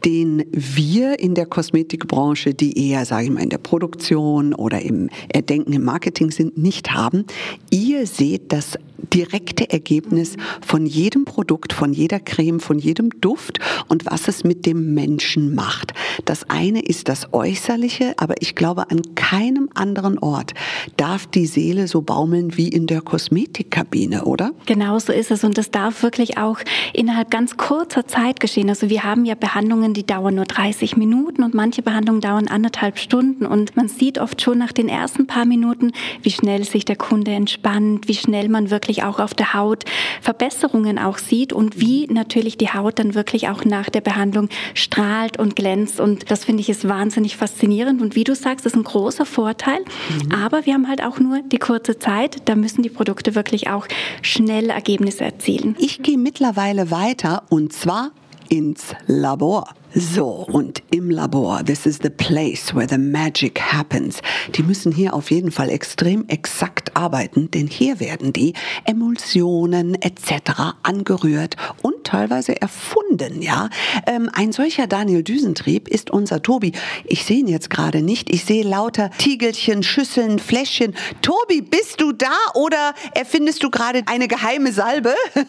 [0.03, 5.09] den wir in der Kosmetikbranche, die eher, sage ich mal, in der Produktion oder im
[5.29, 7.25] Erdenken im Marketing sind, nicht haben.
[7.69, 8.77] Ihr seht das
[9.11, 10.35] direkte Ergebnis
[10.65, 15.55] von jedem Produkt, von jeder Creme, von jedem Duft und was es mit dem Menschen
[15.55, 15.93] macht.
[16.25, 20.53] Das eine ist das Äußerliche, aber ich glaube, an keinem anderen Ort
[20.97, 24.51] darf die Seele so baumeln wie in der Kosmetikkabine, oder?
[24.65, 26.59] Genau so ist es und das darf wirklich auch
[26.93, 28.69] innerhalb ganz kurzer Zeit geschehen.
[28.69, 32.97] Also wir haben ja Behandlungen, die dauern nur 30 Minuten und manche Behandlungen dauern anderthalb
[32.97, 35.91] Stunden und man sieht oft schon nach den ersten paar Minuten,
[36.21, 39.85] wie schnell sich der Kunde entspannt, wie schnell man wirklich wirklich auch auf der Haut
[40.21, 45.39] Verbesserungen auch sieht und wie natürlich die Haut dann wirklich auch nach der Behandlung strahlt
[45.39, 45.99] und glänzt.
[45.99, 48.01] Und das finde ich ist wahnsinnig faszinierend.
[48.01, 49.79] Und wie du sagst, ist ein großer Vorteil.
[49.79, 50.31] Mhm.
[50.31, 52.43] Aber wir haben halt auch nur die kurze Zeit.
[52.45, 53.87] Da müssen die Produkte wirklich auch
[54.21, 55.75] schnell Ergebnisse erzielen.
[55.79, 58.11] Ich gehe mittlerweile weiter und zwar
[58.49, 59.73] ins Labor.
[59.95, 64.23] So, und im Labor, this is the place where the magic happens.
[64.55, 68.53] Die müssen hier auf jeden Fall extrem exakt arbeiten, denn hier werden die
[68.85, 70.73] Emulsionen etc.
[70.81, 73.69] angerührt und teilweise erfunden, ja.
[74.07, 76.71] Ähm, ein solcher Daniel Düsentrieb ist unser Tobi.
[77.05, 78.33] Ich sehe ihn jetzt gerade nicht.
[78.33, 80.95] Ich sehe lauter Tiegelchen, Schüsseln, Fläschchen.
[81.21, 85.13] Tobi, bist du da oder erfindest du gerade eine geheime Salbe?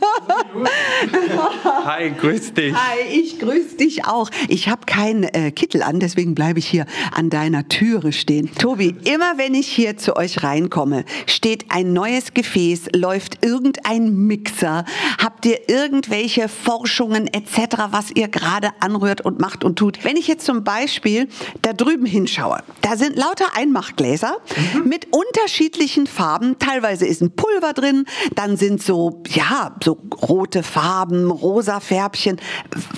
[1.64, 2.74] Hi, grüß dich.
[2.74, 4.28] Hi, ich grüße dich auch.
[4.48, 8.50] Ich habe keinen äh, Kittel an, deswegen bleibe ich hier an deiner Türe stehen.
[8.54, 14.84] Tobi, immer wenn ich hier zu euch reinkomme, steht ein neues Gefäß, läuft irgendein Mixer,
[15.18, 20.04] habt ihr irgendwelche Forschungen etc., was ihr gerade anrührt und macht und tut.
[20.04, 21.28] Wenn ich jetzt zum Beispiel
[21.62, 24.36] da drüben hinschaue, da sind lauter Einmachgläser
[24.74, 24.88] mhm.
[24.88, 26.58] mit unterschiedlichen Farben.
[26.58, 28.04] Teilweise ist ein Pulver drin,
[28.34, 32.40] dann sind so, ja, so rote Farben, rosa Färbchen.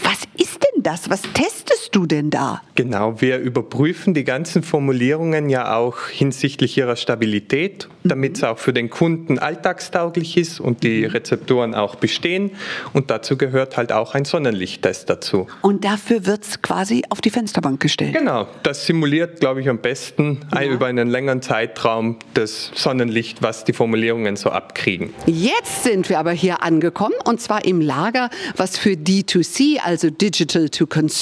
[0.02, 1.10] Was ist denn das?
[1.10, 2.62] Was testest du denn da?
[2.74, 8.72] Genau, wir überprüfen die ganzen Formulierungen ja auch hinsichtlich ihrer Stabilität, damit es auch für
[8.72, 12.50] den Kunden alltagstauglich ist und die Rezeptoren auch bestehen.
[12.92, 15.46] Und dazu gehört halt auch ein Sonnenlichttest dazu.
[15.62, 18.14] Und dafür wird es quasi auf die Fensterbank gestellt?
[18.14, 20.64] Genau, das simuliert, glaube ich, am besten ja.
[20.64, 25.14] über einen längeren Zeitraum das Sonnenlicht, was die Formulierungen so abkriegen.
[25.26, 30.68] Jetzt sind wir aber hier angekommen und zwar im Lager, was für D2C, also Digital
[30.68, 31.15] to Consumer,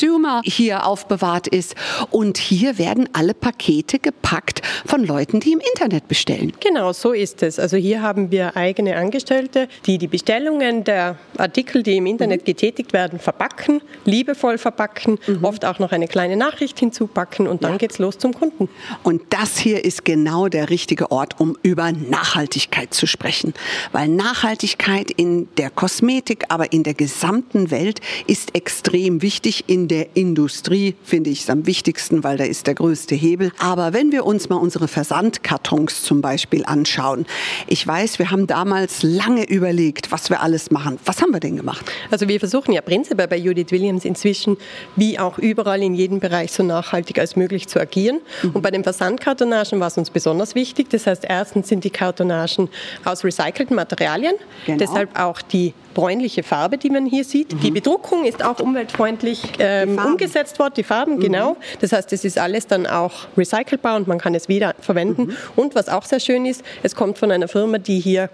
[0.45, 1.75] hier aufbewahrt ist.
[2.11, 6.53] Und hier werden alle Pakete gepackt von Leuten, die im Internet bestellen.
[6.61, 7.59] Genau, so ist es.
[7.59, 12.47] Also hier haben wir eigene Angestellte, die die Bestellungen der Artikel, die im Internet mhm.
[12.47, 15.45] getätigt werden, verpacken, liebevoll verpacken, mhm.
[15.45, 17.79] oft auch noch eine kleine Nachricht hinzupacken und dann ja.
[17.79, 18.69] geht's los zum Kunden.
[19.03, 23.55] Und das hier ist genau der richtige Ort, um über Nachhaltigkeit zu sprechen.
[23.93, 29.65] Weil Nachhaltigkeit in der Kosmetik, aber in der gesamten Welt ist extrem wichtig.
[29.75, 33.51] In der Industrie finde ich es am wichtigsten, weil da ist der größte Hebel.
[33.59, 37.27] Aber wenn wir uns mal unsere Versandkartons zum Beispiel anschauen.
[37.67, 41.01] Ich weiß, wir haben damals lange überlegt, was wir alles machen.
[41.05, 41.85] Was haben wir denn gemacht?
[42.13, 44.59] Also wir versuchen ja prinzipiell bei Judith Williams inzwischen,
[44.95, 48.21] wie auch überall in jedem Bereich, so nachhaltig als möglich zu agieren.
[48.45, 48.51] Mhm.
[48.53, 50.89] Und bei den Versandkartonagen war es uns besonders wichtig.
[50.91, 52.69] Das heißt, erstens sind die Kartonagen
[53.05, 54.37] aus recycelten Materialien.
[54.67, 54.79] Genau.
[54.79, 57.55] Deshalb auch die bräunliche Farbe, die man hier sieht.
[57.55, 57.61] Mhm.
[57.61, 61.21] Die Bedruckung ist auch umweltfreundlich ähm, umgesetzt worden, die Farben, mhm.
[61.21, 61.57] genau.
[61.81, 65.27] Das heißt, es ist alles dann auch recycelbar und man kann es wieder verwenden.
[65.27, 65.37] Mhm.
[65.57, 68.29] Und was auch sehr schön ist, es kommt von einer Firma, die hier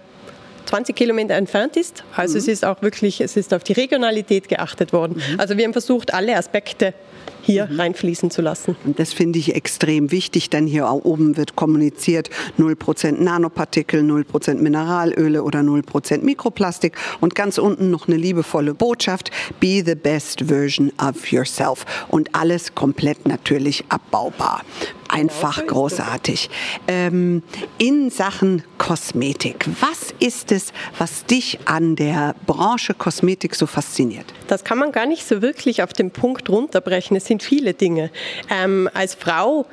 [0.65, 2.03] 20 Kilometer entfernt ist.
[2.15, 2.39] Also mhm.
[2.39, 5.17] es ist auch wirklich, es ist auf die Regionalität geachtet worden.
[5.17, 5.39] Mhm.
[5.39, 6.93] Also wir haben versucht, alle Aspekte
[7.41, 7.79] hier mhm.
[7.79, 8.75] reinfließen zu lassen.
[8.85, 12.29] Und das finde ich extrem wichtig, denn hier oben wird kommuniziert
[12.59, 19.83] 0% Nanopartikel, 0% Mineralöle oder 0% Mikroplastik und ganz unten noch eine liebevolle Botschaft, be
[19.85, 24.61] the best version of yourself und alles komplett natürlich abbaubar.
[25.11, 26.49] Einfach großartig.
[26.87, 27.43] Ähm,
[27.77, 34.25] in Sachen Kosmetik, was ist es, was dich an der Branche Kosmetik so fasziniert?
[34.47, 37.17] Das kann man gar nicht so wirklich auf den Punkt runterbrechen.
[37.17, 38.11] Es sind viele Dinge.
[38.49, 39.65] Ähm, als Frau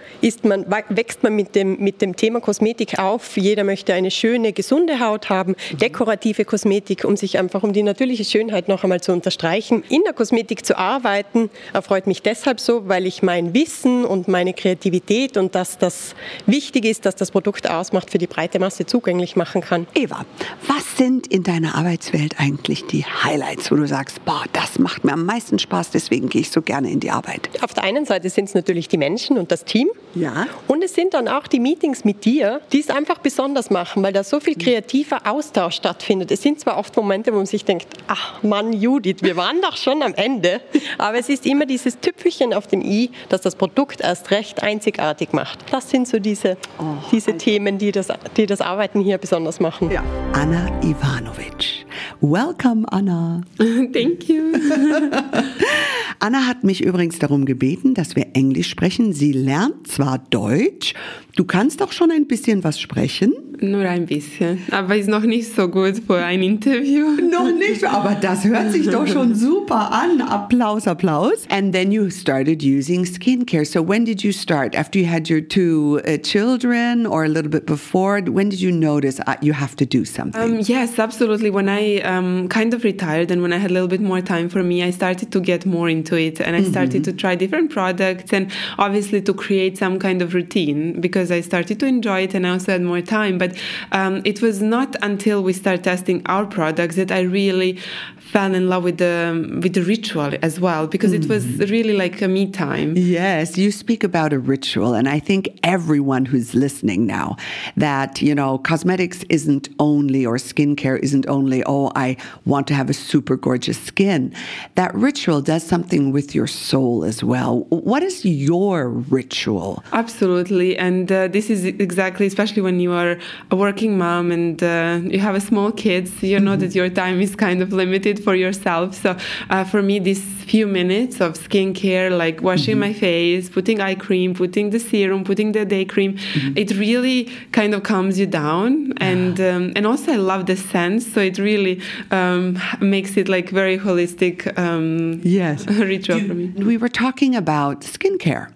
[0.45, 3.37] man, wächst man mit dem, mit dem Thema Kosmetik auf.
[3.37, 5.79] Jeder möchte eine schöne, gesunde Haut haben, mhm.
[5.79, 9.83] dekorative Kosmetik, um sich einfach um die natürliche Schönheit noch einmal zu unterstreichen.
[9.89, 14.55] In der Kosmetik zu arbeiten erfreut mich deshalb so, weil ich mein Wissen und meine
[14.55, 16.15] Kreativität und dass das
[16.47, 19.89] wichtig ist, dass das Produkt ausmacht, für die breite Masse zugänglich machen kann.
[19.97, 20.25] Eva,
[20.69, 25.15] was sind in deiner Arbeitswelt eigentlich die Highlights, wo du sagst, boah, das macht mir
[25.15, 27.48] am meisten Spaß, deswegen gehe ich so gerne in die Arbeit?
[27.63, 29.89] Auf der einen Seite sind es natürlich die Menschen und das Team.
[30.15, 30.47] Ja.
[30.67, 34.13] Und es sind dann auch die Meetings mit dir, die es einfach besonders machen, weil
[34.13, 36.31] da so viel kreativer Austausch stattfindet.
[36.31, 39.77] Es sind zwar oft Momente, wo man sich denkt, ach Mann, Judith, wir waren doch
[39.77, 40.61] schon am Ende.
[40.99, 45.33] Aber es ist immer dieses Tüpfelchen auf dem i, das das Produkt erst recht einzigartig
[45.33, 45.59] macht.
[45.71, 49.91] Das sind so diese, oh, diese Themen, die das, die das Arbeiten hier besonders machen.
[49.91, 50.03] Ja.
[50.33, 51.87] Anna Ivanovic.
[52.21, 53.43] Welcome, Anna.
[53.59, 54.53] Thank you.
[56.21, 59.13] Anna hat mich übrigens darum gebeten, dass wir Englisch sprechen.
[59.13, 60.95] Sie lernt zwar Deutsch,
[61.37, 63.35] du kannst auch schon ein bisschen was sprechen.
[63.61, 67.07] Nur ein bisschen, aber ist noch nicht so gut für ein Interview.
[67.29, 70.21] Noch nicht, aber das hört sich doch schon super an.
[70.21, 71.47] Applaus, Applaus.
[71.51, 73.65] And then you started using skincare.
[73.65, 74.77] So when did you start?
[74.77, 78.21] After you had your two uh, children or a little bit before?
[78.21, 80.41] When did you notice uh, you have to do something?
[80.41, 81.51] Um, yes, absolutely.
[81.51, 84.49] When I um, kind of retired and when I had a little bit more time
[84.49, 87.71] for me, I started to get more into it and I started to try different
[87.71, 92.35] products and obviously to create some kind of routine because I started to enjoy it
[92.35, 93.39] and I also had more time.
[93.39, 93.48] But
[93.93, 97.79] um, it was not until we started testing our products that I really
[98.19, 102.21] fell in love with the with the ritual as well because it was really like
[102.21, 102.95] a me time.
[102.97, 107.37] Yes, you speak about a ritual, and I think everyone who's listening now
[107.77, 112.91] that, you know, cosmetics isn't only, or skincare isn't only, oh, I want to have
[112.91, 114.35] a super gorgeous skin.
[114.75, 117.61] That ritual does something with your soul as well.
[117.71, 119.83] What is your ritual?
[119.93, 123.19] Absolutely, and uh, this is exactly, especially when you are
[123.51, 127.21] a working mom and uh, you have a small kids, you know that your time
[127.21, 128.95] is kind of limited for yourself.
[128.95, 129.17] So
[129.51, 134.35] uh, for me, these few minutes of skincare, like washing my face, putting eye cream,
[134.35, 136.17] putting the serum, putting the day cream,
[136.57, 141.03] it really kind of calms you down, and um, and also I love the scent,
[141.03, 141.81] so it really
[142.11, 144.37] um, makes it like very holistic.
[144.59, 146.47] Um, yes, ritual for me.
[146.57, 148.53] We were talking about skincare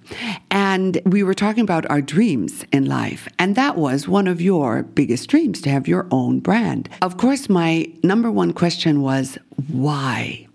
[0.50, 3.28] and we were talking about our dreams in life.
[3.38, 6.88] And that was one of your biggest dreams to have your own brand.
[7.02, 9.36] Of course, my number one question was
[9.68, 10.46] why?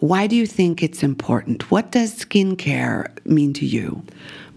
[0.00, 1.70] Why do you think it's important?
[1.70, 4.02] What does skincare mean to you?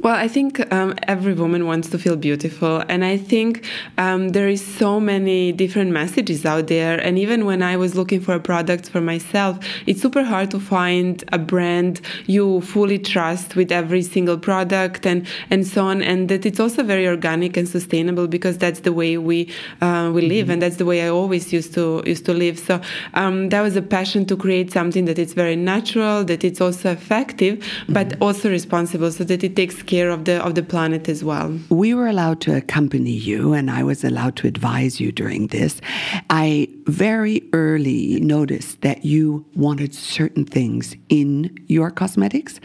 [0.05, 3.65] Well, I think um, every woman wants to feel beautiful, and I think
[3.97, 6.99] um, there is so many different messages out there.
[6.99, 10.59] And even when I was looking for a product for myself, it's super hard to
[10.59, 16.03] find a brand you fully trust with every single product and and so on.
[16.03, 19.51] And that it's also very organic and sustainable because that's the way we
[19.81, 22.59] uh, we live, and that's the way I always used to used to live.
[22.59, 22.79] So
[23.15, 26.91] um, that was a passion to create something that is very natural, that it's also
[26.91, 31.23] effective, but also responsible, so that it takes care of the of the planet as
[31.23, 31.57] well.
[31.69, 35.81] We were allowed to accompany you, and I was allowed to advise you during this.
[36.29, 42.59] I very early noticed that you wanted certain things in your cosmetics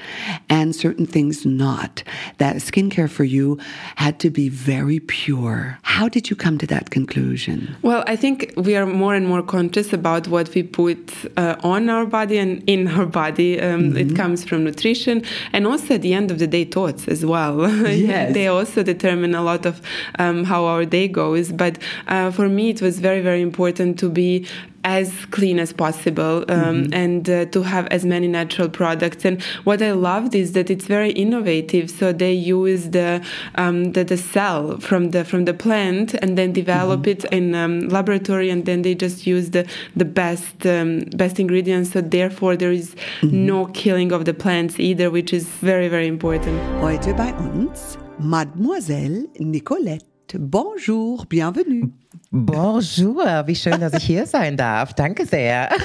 [0.48, 2.02] and certain things not.
[2.38, 3.58] That skincare for you
[3.96, 5.78] had to be very pure.
[5.82, 7.76] How did you come to that conclusion?
[7.82, 11.88] Well, I think we are more and more conscious about what we put uh, on
[11.88, 13.60] our body and in our body.
[13.60, 15.22] Um, It comes from nutrition
[15.52, 17.60] and also at the end of the day, thoughts as well.
[18.00, 18.34] Yes.
[18.34, 19.80] they also determine a lot of
[20.18, 21.52] um, how our day goes.
[21.52, 24.46] But uh, for me, it was very, very important to be
[24.84, 29.24] as clean as possible um, and uh, to have as many natural products.
[29.24, 31.90] And what i loved is that it's very innovative.
[31.90, 33.24] So they use the
[33.56, 37.88] um, the, the cell from the from the plant and then develop it in um,
[37.88, 41.92] laboratory and then they just use the the best um, best ingredients.
[41.92, 46.58] So therefore there is no killing of the plants either which is very very important.
[46.80, 50.09] Heute bei uns Mademoiselle Nicolette.
[50.38, 51.90] Bonjour, bienvenue.
[52.30, 54.94] Bonjour, wie schön, dass ich hier sein darf.
[54.94, 55.70] Danke sehr.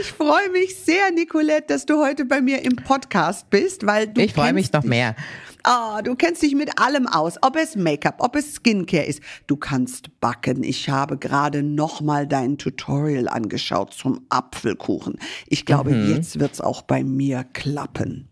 [0.00, 4.20] Ich freue mich sehr, Nicolette, dass du heute bei mir im Podcast bist, weil du
[4.20, 5.14] Ich freue mich noch mehr.
[5.62, 9.20] Ah, du kennst dich mit allem aus, ob es Make-up, ob es Skincare ist.
[9.46, 10.62] Du kannst backen.
[10.62, 15.18] Ich habe gerade noch mal dein Tutorial angeschaut zum Apfelkuchen.
[15.46, 16.14] Ich glaube, Mhm.
[16.16, 18.28] jetzt wird's auch bei mir klappen.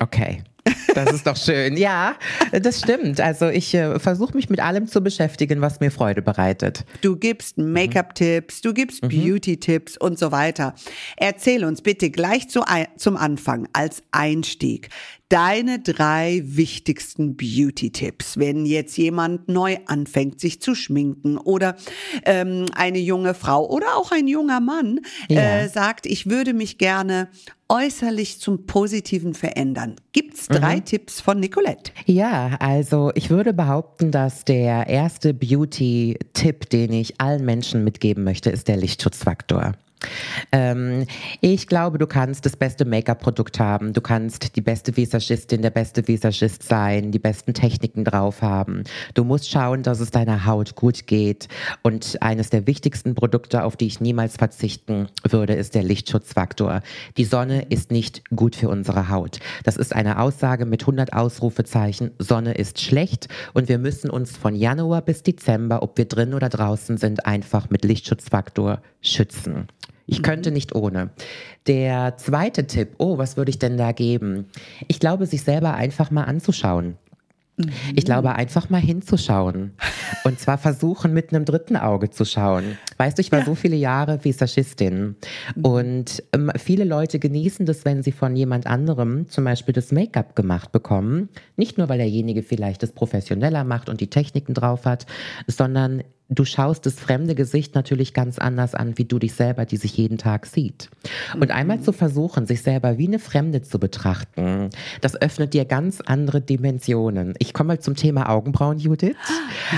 [0.00, 0.42] Okay.
[0.94, 1.76] Das ist doch schön.
[1.76, 2.16] Ja,
[2.52, 3.20] das stimmt.
[3.20, 6.84] Also ich äh, versuche mich mit allem zu beschäftigen, was mir Freude bereitet.
[7.02, 10.74] Du gibst Make-up-Tipps, du gibst Beauty-Tipps und so weiter.
[11.16, 12.62] Erzähl uns bitte gleich zu,
[12.96, 14.88] zum Anfang als Einstieg
[15.28, 21.76] deine drei wichtigsten Beauty-Tipps, wenn jetzt jemand neu anfängt, sich zu schminken oder
[22.24, 25.40] ähm, eine junge Frau oder auch ein junger Mann Ja.
[25.60, 27.28] äh, sagt, ich würde mich gerne
[27.68, 29.96] äußerlich zum Positiven verändern.
[30.12, 31.90] Gibt's drei Tipps von Nicolette?
[32.04, 38.50] Ja, also ich würde behaupten, dass der erste Beauty-Tipp, den ich allen Menschen mitgeben möchte,
[38.50, 39.72] ist der Lichtschutzfaktor.
[40.52, 41.06] Ähm,
[41.40, 46.06] ich glaube, du kannst das beste Make-up-Produkt haben, du kannst die beste Visagistin, der beste
[46.06, 48.84] Visagist sein, die besten Techniken drauf haben.
[49.14, 51.48] Du musst schauen, dass es deiner Haut gut geht.
[51.82, 56.82] Und eines der wichtigsten Produkte, auf die ich niemals verzichten würde, ist der Lichtschutzfaktor.
[57.16, 59.40] Die Sonne ist nicht gut für unsere Haut.
[59.64, 62.12] Das ist eine Aussage mit 100 Ausrufezeichen.
[62.18, 66.48] Sonne ist schlecht und wir müssen uns von Januar bis Dezember, ob wir drin oder
[66.48, 69.68] draußen sind, einfach mit Lichtschutzfaktor schützen.
[70.06, 71.10] Ich könnte nicht ohne.
[71.66, 74.46] Der zweite Tipp, oh, was würde ich denn da geben?
[74.86, 76.96] Ich glaube, sich selber einfach mal anzuschauen.
[77.94, 79.72] Ich glaube, einfach mal hinzuschauen.
[80.24, 82.76] Und zwar versuchen, mit einem dritten Auge zu schauen.
[82.98, 85.16] Weißt du, ich war so viele Jahre Visagistin.
[85.62, 90.36] Und ähm, viele Leute genießen das, wenn sie von jemand anderem zum Beispiel das Make-up
[90.36, 91.30] gemacht bekommen.
[91.56, 95.06] Nicht nur, weil derjenige vielleicht das professioneller macht und die Techniken drauf hat,
[95.46, 99.76] sondern du schaust das fremde Gesicht natürlich ganz anders an, wie du dich selber, die
[99.76, 100.90] sich jeden Tag sieht.
[101.38, 104.70] Und einmal zu versuchen, sich selber wie eine Fremde zu betrachten,
[105.00, 107.34] das öffnet dir ganz andere Dimensionen.
[107.38, 109.16] Ich komme mal zum Thema Augenbrauen, Judith.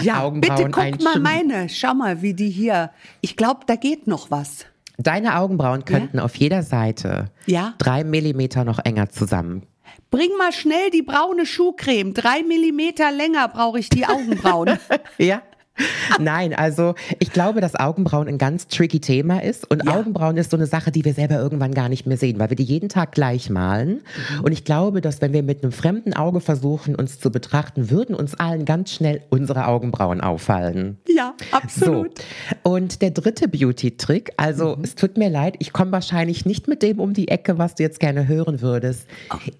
[0.02, 1.68] Ja, Augenbrauen bitte guck mal meine.
[1.68, 2.90] Schau mal, wie die hier.
[3.20, 4.64] Ich glaube, da geht noch was.
[4.96, 7.74] Deine Augenbrauen könnten auf jeder Seite Ja?
[7.78, 9.62] drei Millimeter noch enger zusammen.
[10.10, 12.14] Bring mal schnell die braune Schuhcreme.
[12.14, 14.78] Drei Millimeter länger brauche ich die Augenbrauen.
[15.18, 15.42] Ja.
[16.20, 19.70] Nein, also ich glaube, dass Augenbrauen ein ganz tricky Thema ist.
[19.70, 22.50] Und Augenbrauen ist so eine Sache, die wir selber irgendwann gar nicht mehr sehen, weil
[22.50, 24.02] wir die jeden Tag gleich malen.
[24.42, 28.14] Und ich glaube, dass wenn wir mit einem fremden Auge versuchen, uns zu betrachten, würden
[28.14, 30.98] uns allen ganz schnell unsere Augenbrauen auffallen.
[31.06, 32.18] ja, absolut.
[32.18, 32.24] So.
[32.70, 37.00] Und der dritte Beauty-Trick, also es tut mir leid, ich komme wahrscheinlich nicht mit dem
[37.00, 39.06] um die Ecke, was du jetzt gerne hören würdest,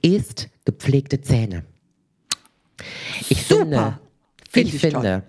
[0.02, 1.64] ist gepflegte Zähne.
[3.28, 3.98] Ich finde,
[4.50, 5.22] Find ich, ich finde,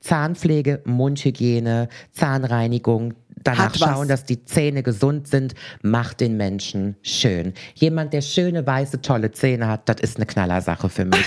[0.00, 7.54] Zahnpflege, Mundhygiene, Zahnreinigung, danach schauen, dass die Zähne gesund sind, macht den Menschen schön.
[7.74, 11.26] Jemand, der schöne, weiße, tolle Zähne hat, das ist eine Knallersache für mich.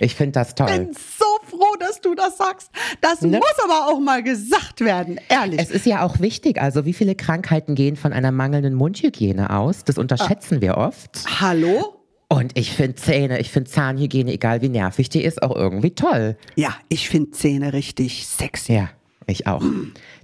[0.00, 0.66] Ich finde das toll.
[0.66, 2.68] bin so froh, dass du das sagst.
[3.00, 3.38] Das Ne?
[3.38, 5.60] muss aber auch mal gesagt werden, ehrlich.
[5.60, 9.84] Es ist ja auch wichtig, also wie viele Krankheiten gehen von einer mangelnden Mundhygiene aus?
[9.84, 11.20] Das unterschätzen wir oft.
[11.40, 12.03] Hallo?
[12.34, 16.36] Und ich finde Zähne, ich finde Zahnhygiene, egal wie nervig die ist, auch irgendwie toll.
[16.56, 18.74] Ja, ich finde Zähne richtig sexy.
[18.74, 18.90] Ja,
[19.26, 19.62] ich auch.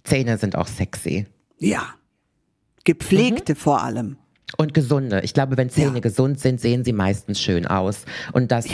[0.02, 1.26] Zähne sind auch sexy.
[1.58, 1.82] Ja.
[2.84, 3.56] Gepflegte Mhm.
[3.56, 4.16] vor allem.
[4.56, 5.20] Und gesunde.
[5.22, 8.04] Ich glaube, wenn Zähne gesund sind, sehen sie meistens schön aus.
[8.32, 8.66] Und das,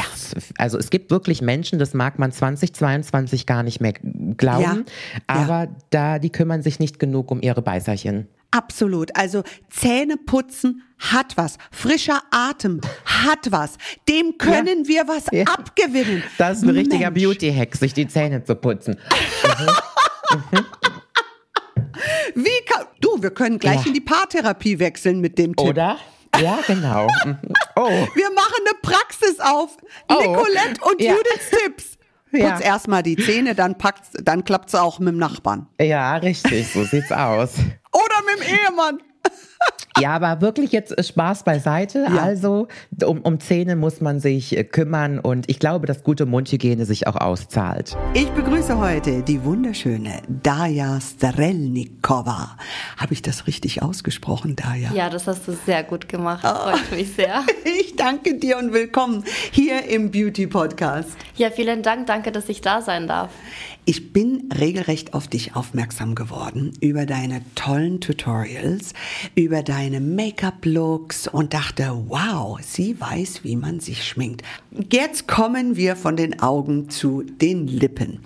[0.57, 3.93] also es gibt wirklich Menschen, das mag man 2022 gar nicht mehr
[4.39, 5.21] glauben, Ja.
[5.27, 8.27] aber da, die kümmern sich nicht genug um ihre Beißerchen.
[8.51, 9.15] Absolut.
[9.17, 11.59] Also Zähne putzen hat was.
[11.71, 13.77] Frischer Atem hat was.
[14.09, 16.23] Dem können wir was abgewinnen.
[16.39, 17.11] Das ist ein richtiger.
[17.11, 18.99] Beauty-Hack, sich die Zähne zu putzen.
[22.35, 23.87] Wie kann, du, wir können gleich Ja.
[23.87, 25.67] in die Paartherapie wechseln mit dem Tipp.
[25.69, 25.99] Oder?
[26.39, 27.09] Ja, genau.
[27.25, 27.39] Mhm.
[27.77, 27.89] Oh.
[28.15, 29.77] Wir machen eine Praxis auf.
[30.09, 30.15] Oh.
[30.21, 31.13] Nicolette und Ja.
[31.15, 31.99] Judiths Tipps.
[32.33, 32.51] Ja.
[32.53, 35.69] Putz erstmal die Zähne, dann packt's, dann klappt's auch mit dem Nachbarn.
[35.81, 37.55] Ja, richtig, so sieht's aus.
[37.97, 38.99] Oder mit dem Ehemann.
[39.99, 42.07] Ja, aber wirklich jetzt äh, Spaß beiseite.
[42.21, 42.69] Also
[43.03, 47.07] um, um Zähne muss man sich äh, kümmern und ich glaube, dass gute Mundhygiene sich
[47.07, 47.97] auch auszahlt.
[48.13, 52.59] Ich begrüße heute die wunderschöne Daja Strelnikova.
[52.99, 54.91] Habe ich das richtig ausgesprochen, Daja?
[54.93, 56.47] Ja, das hast du sehr gut gemacht.
[56.47, 57.43] Freut mich sehr.
[57.65, 61.11] Ich danke dir und willkommen hier im Beauty Podcast.
[61.37, 62.07] Ja, vielen Dank.
[62.07, 63.31] Danke, dass ich da sein darf.
[63.89, 68.95] Ich bin regelrecht auf dich aufmerksam geworden über deine tollen Tutorials,
[69.37, 74.43] über deine Make-up-Looks und dachte, wow, sie weiß, wie man sich schminkt.
[74.91, 78.19] Jetzt kommen wir von den Augen zu den Lippen.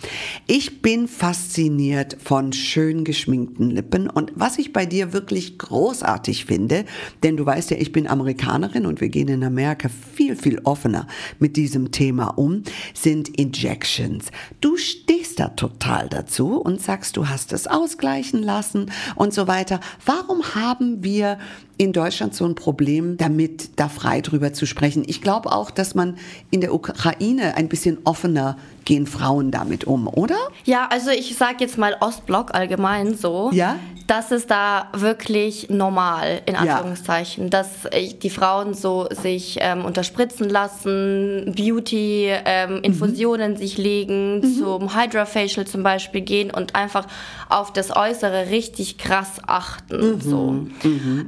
[0.46, 6.86] Ich bin fasziniert von schön geschminkten Lippen und was ich bei dir wirklich großartig finde,
[7.22, 11.06] denn du weißt ja, ich bin Amerikanerin und wir gehen in Amerika viel, viel offener
[11.38, 12.62] mit diesem Thema um,
[12.94, 14.30] sind Injections.
[14.62, 19.80] Du stehst da total dazu und sagst, du hast es ausgleichen lassen und so weiter.
[20.04, 21.38] Warum haben wir
[21.76, 25.04] in Deutschland so ein Problem damit, da frei drüber zu sprechen?
[25.06, 26.16] Ich glaube auch, dass man
[26.50, 28.56] in der Ukraine ein bisschen offener
[28.90, 30.34] gehen Frauen damit um, oder?
[30.64, 33.50] Ja, also ich sage jetzt mal Ostblock allgemein so.
[33.52, 33.76] Ja?
[34.08, 36.60] Das ist da wirklich normal, in Ja.
[36.62, 45.68] Anführungszeichen, dass äh, die Frauen so sich ähm, unterspritzen lassen, Beauty-Infusionen sich legen, zum Hydra-Facial
[45.68, 47.06] zum Beispiel gehen und einfach
[47.48, 50.20] auf das Äußere richtig krass achten.
[50.20, 50.66] So.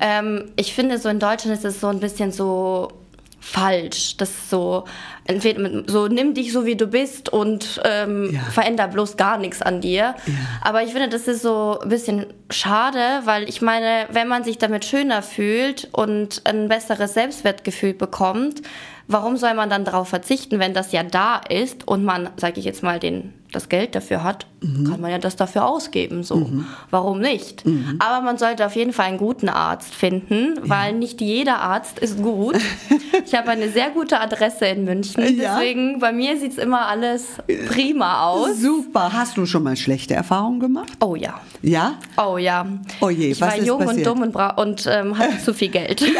[0.01, 2.89] Ähm, ich finde, so in Deutschland ist es so ein bisschen so
[3.43, 4.17] falsch.
[4.17, 4.85] Das ist so,
[5.25, 9.81] entweder so nimm dich so wie du bist und ähm, veränder bloß gar nichts an
[9.81, 10.15] dir.
[10.63, 14.59] Aber ich finde, das ist so ein bisschen schade, weil ich meine, wenn man sich
[14.59, 18.63] damit schöner fühlt und ein besseres Selbstwertgefühl bekommt,
[19.13, 22.65] warum soll man dann darauf verzichten, wenn das ja da ist und man, sage ich
[22.65, 26.23] jetzt mal, den, das Geld dafür hat, kann man ja das dafür ausgeben.
[26.23, 26.49] So,
[26.91, 27.65] warum nicht?
[27.99, 32.23] Aber man sollte auf jeden Fall einen guten Arzt finden, weil nicht jeder Arzt ist
[32.23, 32.57] gut.
[33.27, 35.57] ich habe eine sehr gute Adresse in München, Ja.
[35.59, 37.27] deswegen bei mir sieht es immer alles
[37.69, 38.59] prima aus.
[38.59, 39.13] Super.
[39.13, 40.93] Hast du schon mal schlechte Erfahrungen gemacht?
[41.01, 41.41] Oh ja.
[41.61, 41.95] Ja?
[42.17, 42.65] Oh ja.
[43.01, 44.07] Oh je, ich was war ist jung passiert?
[44.07, 46.03] und dumm und, und ähm, hatte zu viel Geld.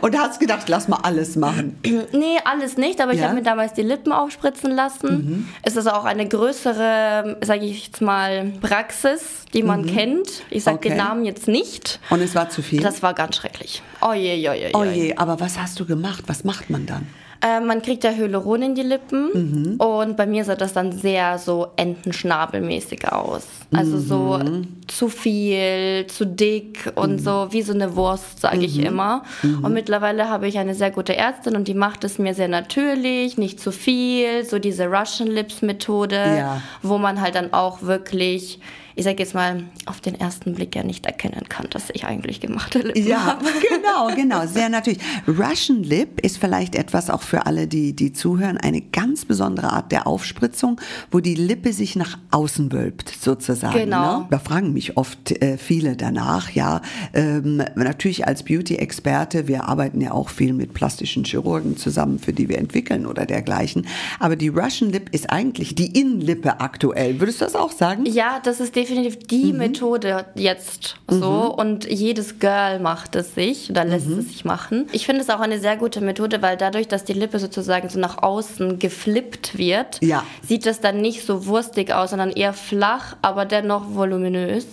[0.00, 1.78] Und hast gedacht, lass mal alles machen.
[2.12, 3.26] nee, alles nicht, aber ich Ja?
[3.26, 5.08] habe mir damals die Lippen aufspritzen lassen.
[5.10, 5.48] Mhm.
[5.62, 9.86] Es ist auch eine größere, sage ich jetzt mal, Praxis, die man Mhm.
[9.86, 10.28] kennt.
[10.50, 11.00] Ich sage den Okay.
[11.02, 12.00] Namen jetzt nicht.
[12.10, 12.80] Und es war zu viel?
[12.80, 13.82] Das war ganz schrecklich.
[14.00, 14.70] Oh je, je, je, je.
[14.74, 16.24] Oh je, aber was hast du gemacht?
[16.26, 17.06] Was macht man dann?
[17.42, 19.76] Äh, man kriegt ja Hyaluron in die Lippen Mhm.
[19.80, 23.46] und bei mir sah das dann sehr so Entenschnabelmäßig aus.
[23.72, 24.66] Also so Mhm.
[24.88, 28.84] zu viel, zu dick und so wie so eine Wurst, sage ich Mhm.
[28.84, 29.22] immer.
[29.42, 29.64] Mhm.
[29.64, 33.38] Und mittlerweile habe ich eine sehr gute Ärztin und die macht es mir sehr natürlich,
[33.38, 36.62] nicht zu viel, so diese Russian Lips Methode, Ja.
[36.82, 38.58] wo man halt dann auch wirklich
[39.00, 42.38] ich sage jetzt mal, auf den ersten Blick ja nicht erkennen kann, dass ich eigentlich
[42.38, 43.46] gemachte Lippen Ja, habe.
[43.70, 44.98] genau, genau, sehr natürlich.
[45.26, 49.90] Russian Lip ist vielleicht etwas auch für alle, die, die zuhören, eine ganz besondere Art
[49.90, 50.78] der Aufspritzung,
[51.10, 53.72] wo die Lippe sich nach außen wölbt, sozusagen.
[53.72, 54.18] Genau.
[54.18, 54.26] Ne?
[54.32, 56.82] Da fragen mich oft äh, viele danach, ja.
[57.14, 62.50] Ähm, natürlich als Beauty-Experte, wir arbeiten ja auch viel mit plastischen Chirurgen zusammen, für die
[62.50, 63.86] wir entwickeln oder dergleichen.
[64.18, 67.18] Aber die Russian Lip ist eigentlich die Innenlippe aktuell.
[67.18, 68.04] Würdest du das auch sagen?
[68.04, 73.84] Ja, das ist definitiv die Methode jetzt so und jedes Girl macht es sich oder
[73.84, 74.86] lässt es sich machen.
[74.92, 77.98] Ich finde es auch eine sehr gute Methode, weil dadurch, dass die Lippe sozusagen so
[77.98, 80.24] nach außen geflippt wird, Ja.
[80.46, 84.66] sieht es dann nicht so wurstig aus, sondern eher flach, aber dennoch voluminös,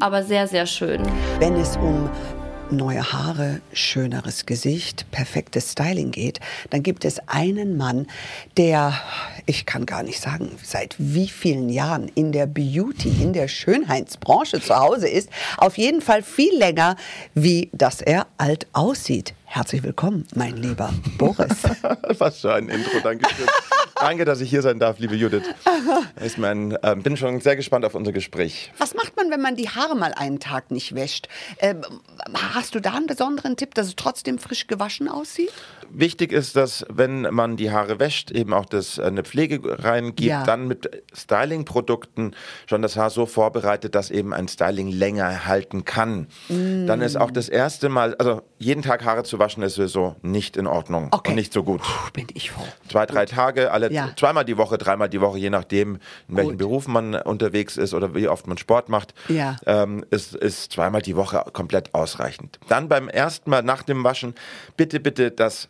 [0.00, 1.02] aber sehr, sehr schön.
[1.38, 2.08] Wenn es um
[2.70, 6.40] neue Haare, schöneres Gesicht, perfektes Styling geht,
[6.70, 8.06] dann gibt es einen Mann,
[8.56, 8.94] der,
[9.46, 14.60] ich kann gar nicht sagen, seit wie vielen Jahren in der Beauty, in der Schönheitsbranche
[14.60, 15.30] zu Hause ist.
[15.56, 16.96] Auf jeden Fall viel länger,
[17.34, 19.34] wie dass er alt aussieht.
[19.56, 21.62] Herzlich willkommen, mein lieber Boris.
[22.18, 23.46] Was für ein Intro, danke schön.
[23.98, 25.44] Danke, dass ich hier sein darf, liebe Judith.
[26.24, 28.72] Ich mein, ähm, bin schon sehr gespannt auf unser Gespräch.
[28.78, 31.28] Was macht man, wenn man die Haare mal einen Tag nicht wäscht?
[31.58, 31.82] Ähm,
[32.54, 35.52] hast du da einen besonderen Tipp, dass es trotzdem frisch gewaschen aussieht?
[35.90, 40.20] Wichtig ist, dass wenn man die Haare wäscht, eben auch das, äh, eine Pflege reingibt,
[40.28, 40.42] Ja.
[40.44, 42.34] dann mit Styling-Produkten
[42.66, 46.26] schon das Haar so vorbereitet, dass eben ein Styling länger halten kann.
[46.48, 46.86] Mm.
[46.86, 50.56] Dann ist auch das erste Mal, also jeden Tag Haare zu waschen ist sowieso nicht
[50.56, 51.80] in Ordnung und nicht so gut.
[52.12, 52.64] bin ich froh.
[52.90, 54.10] Zwei, drei Tage, alle Ja.
[54.16, 56.58] zweimal die Woche, dreimal die Woche, je nachdem, in welchem Gut.
[56.58, 59.56] Beruf man unterwegs ist oder wie oft man Sport macht, Ja.
[59.66, 62.58] ähm, ist, ist zweimal die Woche komplett ausreichend.
[62.68, 64.34] Dann beim ersten Mal nach dem Waschen
[64.76, 65.68] bitte, bitte das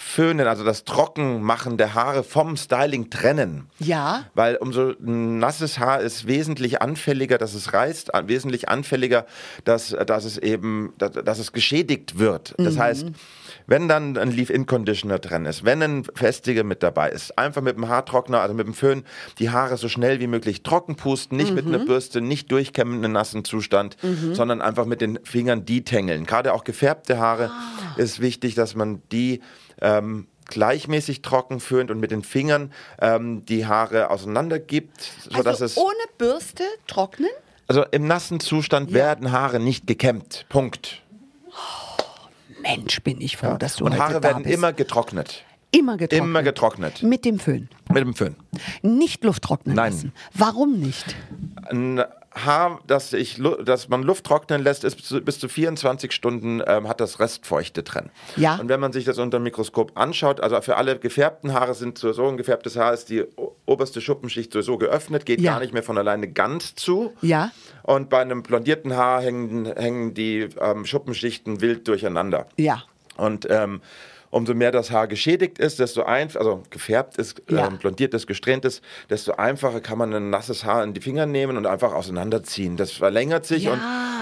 [0.00, 3.66] Föhnen, also das Trockenmachen der Haare vom Styling trennen.
[3.80, 4.26] Ja.
[4.32, 9.26] Weil umso nasses Haar ist wesentlich anfälliger, dass es reißt, an- wesentlich anfälliger,
[9.64, 12.54] dass, dass es eben, dass, dass es geschädigt wird.
[12.58, 12.78] Das Mhm.
[12.78, 13.06] heißt,
[13.66, 17.88] wenn dann ein Leave-In-Conditioner drin ist, wenn ein Festiger mit dabei ist, einfach mit dem
[17.88, 19.02] Haartrockner, also mit dem Föhn,
[19.40, 21.86] die Haare so schnell wie möglich trocken pusten, nicht mit einer Mhm.
[21.86, 24.36] Bürste, nicht durchkämmen in nassen Zustand, Mhm.
[24.36, 26.24] sondern einfach mit den Fingern detangeln.
[26.24, 27.98] Gerade auch gefärbte Haare Ah.
[28.00, 29.40] ist wichtig, dass man die
[29.80, 35.76] ähm, gleichmäßig trocken föhnt und mit den Fingern ähm, die Haare auseinander gibt, sodass es
[35.76, 37.28] also ohne Bürste trocknen?
[37.66, 40.46] also im nassen Zustand werden Haare nicht gekämmt.
[40.48, 41.02] Punkt.
[42.62, 44.54] Mensch, bin ich froh, dass du Und heute Haare da werden bist.
[44.54, 45.44] immer getrocknet.
[45.70, 46.26] Immer getrocknet.
[46.28, 47.02] Immer getrocknet.
[47.02, 47.68] Mit dem Föhn.
[47.92, 48.36] Mit dem Föhn.
[48.82, 49.92] Nicht Luft trocknen Nein.
[49.92, 50.12] lassen.
[50.32, 51.14] Warum nicht?
[52.44, 56.62] Haar, das, ich, das man Luft trocknen lässt, ist bis zu, bis zu 24 Stunden
[56.66, 58.10] ähm, hat das Restfeuchte drin.
[58.36, 58.56] Ja.
[58.56, 61.98] Und wenn man sich das unter dem Mikroskop anschaut, also für alle gefärbten Haare sind
[61.98, 63.24] sowieso ein gefärbtes Haar ist die
[63.66, 65.52] oberste Schuppenschicht sowieso geöffnet, geht Ja.
[65.52, 67.12] gar nicht mehr von alleine ganz zu.
[67.22, 67.50] Ja.
[67.82, 72.46] Und bei einem blondierten Haar hängen, hängen die ähm, Schuppenschichten wild durcheinander.
[72.56, 72.82] Ja.
[73.16, 73.80] Und ähm,
[74.30, 77.66] umso mehr das Haar geschädigt ist, desto einfach, also gefärbt ist, Ja.
[77.68, 81.26] ähm, blondiert ist, gesträhnt ist, desto einfacher kann man ein nasses Haar in die Finger
[81.26, 82.76] nehmen und einfach auseinanderziehen.
[82.76, 83.72] Das verlängert sich Ja,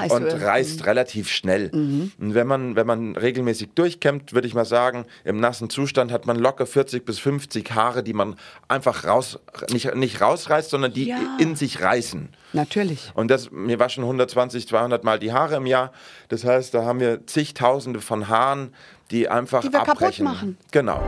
[0.08, 1.70] und, und reißt relativ schnell.
[1.72, 2.12] Mhm.
[2.20, 6.26] Und wenn man, wenn man regelmäßig durchkämmt, würde ich mal sagen, im nassen Zustand hat
[6.26, 8.36] man locker 40 bis 50 Haare, die man
[8.68, 9.38] einfach raus,
[9.72, 11.18] nicht, nicht rausreißt, sondern die Ja.
[11.40, 12.28] in sich reißen.
[12.52, 13.10] Natürlich.
[13.14, 15.92] Und das, wir waschen 120, 200 Mal die Haare im Jahr.
[16.28, 18.72] Das heißt, da haben wir zigtausende von Haaren,
[19.10, 20.24] die einfach Die wir kaputt abbrechen.
[20.24, 20.58] machen.
[20.70, 21.00] Genau.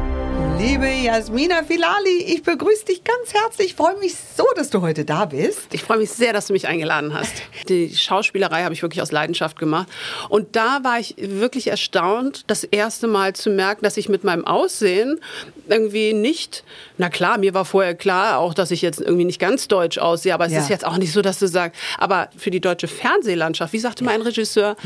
[0.59, 3.69] Liebe Jasmina Filali, ich begrüße dich ganz herzlich.
[3.69, 5.73] Ich freue mich so, dass du heute da bist.
[5.73, 7.33] Ich freue mich sehr, dass du mich eingeladen hast.
[7.69, 9.87] Die Schauspielerei habe ich wirklich aus Leidenschaft gemacht.
[10.29, 14.45] Und da war ich wirklich erstaunt, das erste Mal zu merken, dass ich mit meinem
[14.45, 15.21] Aussehen
[15.69, 16.65] irgendwie nicht,
[16.97, 20.35] na klar, mir war vorher klar auch, dass ich jetzt irgendwie nicht ganz deutsch aussehe,
[20.35, 20.59] aber es Ja.
[20.61, 24.03] ist jetzt auch nicht so, dass du sagst, aber für die deutsche Fernsehlandschaft, wie sagte
[24.03, 24.77] mein Regisseur,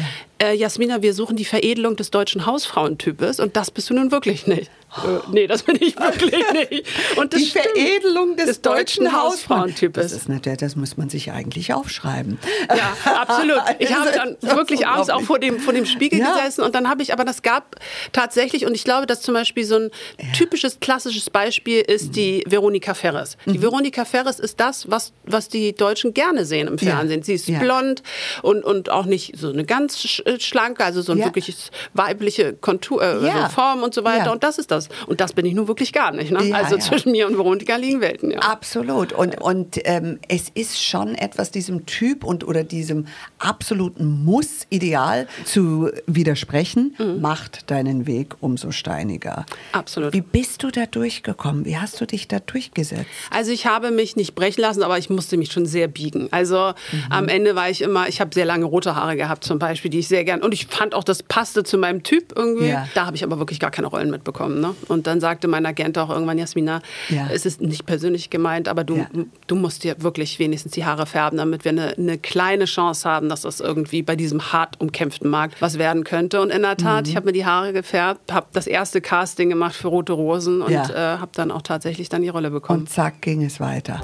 [0.42, 4.46] äh, Jasmina, wir suchen die Veredelung des deutschen Hausfrauentypes und das bist du nun wirklich
[4.46, 4.70] nicht.
[4.96, 6.86] Äh, nee, das bin ich wirklich nicht.
[7.16, 7.50] Und das die.
[7.50, 10.02] Veredelung des, Des deutschen, deutschen Hausfrauentypes.
[10.02, 12.38] Das ist natürlich, das muss man sich eigentlich aufschreiben.
[12.68, 13.60] Ja, absolut.
[13.78, 16.34] Ich habe dann wirklich abends auch vor dem, vor dem Spiegel Ja.
[16.34, 17.76] gesessen und dann habe ich, aber das gab
[18.12, 19.90] tatsächlich, und ich glaube, dass zum Beispiel so ein
[20.36, 23.36] typisches, klassisches Beispiel ist die Veronika Ferres.
[23.46, 23.62] Die Mhm.
[23.62, 26.96] Veronika Ferres ist das, was, was die Deutschen gerne sehen im Ja.
[26.96, 27.22] Fernsehen.
[27.22, 27.58] Sie ist Ja.
[27.60, 28.02] blond
[28.42, 31.24] und, und auch nicht so eine ganz äh, schlanke, also so ein Ja.
[31.26, 33.48] wirkliches weibliche Kontur, äh, Ja.
[33.48, 34.26] Form und so weiter.
[34.26, 34.32] Ja.
[34.32, 34.81] Und das ist das.
[35.06, 36.30] Und das bin ich nun wirklich gar nicht.
[36.30, 36.44] Ne?
[36.44, 36.80] Ja, also ja.
[36.80, 38.30] zwischen mir und Veronika liegen Welten.
[38.30, 38.38] Ja.
[38.40, 39.12] Absolut.
[39.12, 43.06] Und, und ähm, es ist schon etwas diesem Typ und oder diesem
[43.38, 49.46] absoluten Muss-Ideal zu widersprechen, macht deinen Weg umso steiniger.
[49.72, 50.12] Absolut.
[50.12, 51.64] Wie bist du da durchgekommen?
[51.64, 53.06] Wie hast du dich da durchgesetzt?
[53.30, 56.28] Also ich habe mich nicht brechen lassen, aber ich musste mich schon sehr biegen.
[56.30, 56.72] Also
[57.10, 60.00] am Ende war ich immer, ich habe sehr lange rote Haare gehabt zum Beispiel, die
[60.00, 62.68] ich sehr gern und ich fand auch, das passte zu meinem Typ irgendwie.
[62.68, 62.88] Ja.
[62.94, 64.60] Da habe ich aber wirklich gar keine Rollen mitbekommen.
[64.60, 64.71] Ne?
[64.88, 67.28] Und dann sagte mein Agent auch irgendwann, Jasmina, Ja.
[67.32, 69.06] es ist nicht persönlich gemeint, aber du,
[69.46, 73.28] du musst dir wirklich wenigstens die Haare färben, damit wir eine, eine kleine Chance haben,
[73.28, 76.40] dass das irgendwie bei diesem hart umkämpften Markt was werden könnte.
[76.40, 77.10] Und in der Tat, Mhm.
[77.10, 80.70] ich habe mir die Haare gefärbt, habe das erste Casting gemacht für Rote Rosen und
[80.72, 81.14] Ja.
[81.14, 82.80] äh, habe dann auch tatsächlich dann die Rolle bekommen.
[82.80, 84.00] Und zack ging es weiter.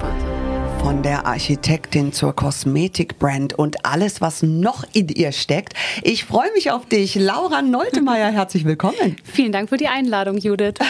[0.79, 5.73] Von der Architektin zur Kosmetikbrand und alles, was noch in ihr steckt.
[6.03, 7.15] Ich freue mich auf dich.
[7.15, 9.15] Laura Neutemeyer, herzlich willkommen.
[9.23, 10.75] Vielen Dank für die Einladung, Judith.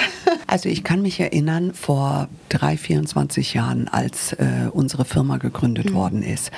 [0.47, 5.93] Also ich kann mich erinnern, vor drei, 24 Jahren, als äh, unsere Firma gegründet Mhm.
[5.93, 6.49] worden ist,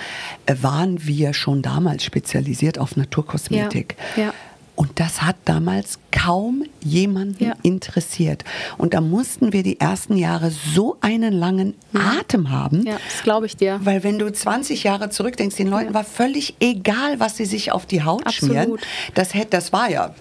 [0.45, 3.97] äh, waren wir schon damals spezialisiert auf Naturkosmetik.
[4.15, 4.23] Ja.
[4.23, 4.33] ja.
[4.81, 7.53] Und das hat damals kaum jemanden Ja.
[7.61, 8.43] interessiert.
[8.79, 12.79] Und da mussten wir die ersten Jahre so einen langen Atem haben.
[12.79, 12.87] Mhm.
[12.87, 13.79] Ja, das glaube ich dir.
[13.83, 17.85] Weil wenn du 20 Jahre zurückdenkst, den Leuten war völlig egal, was sie sich auf
[17.85, 18.55] die Haut Absolut.
[18.55, 18.79] schmieren.
[19.13, 20.15] Das, hätte, das war ja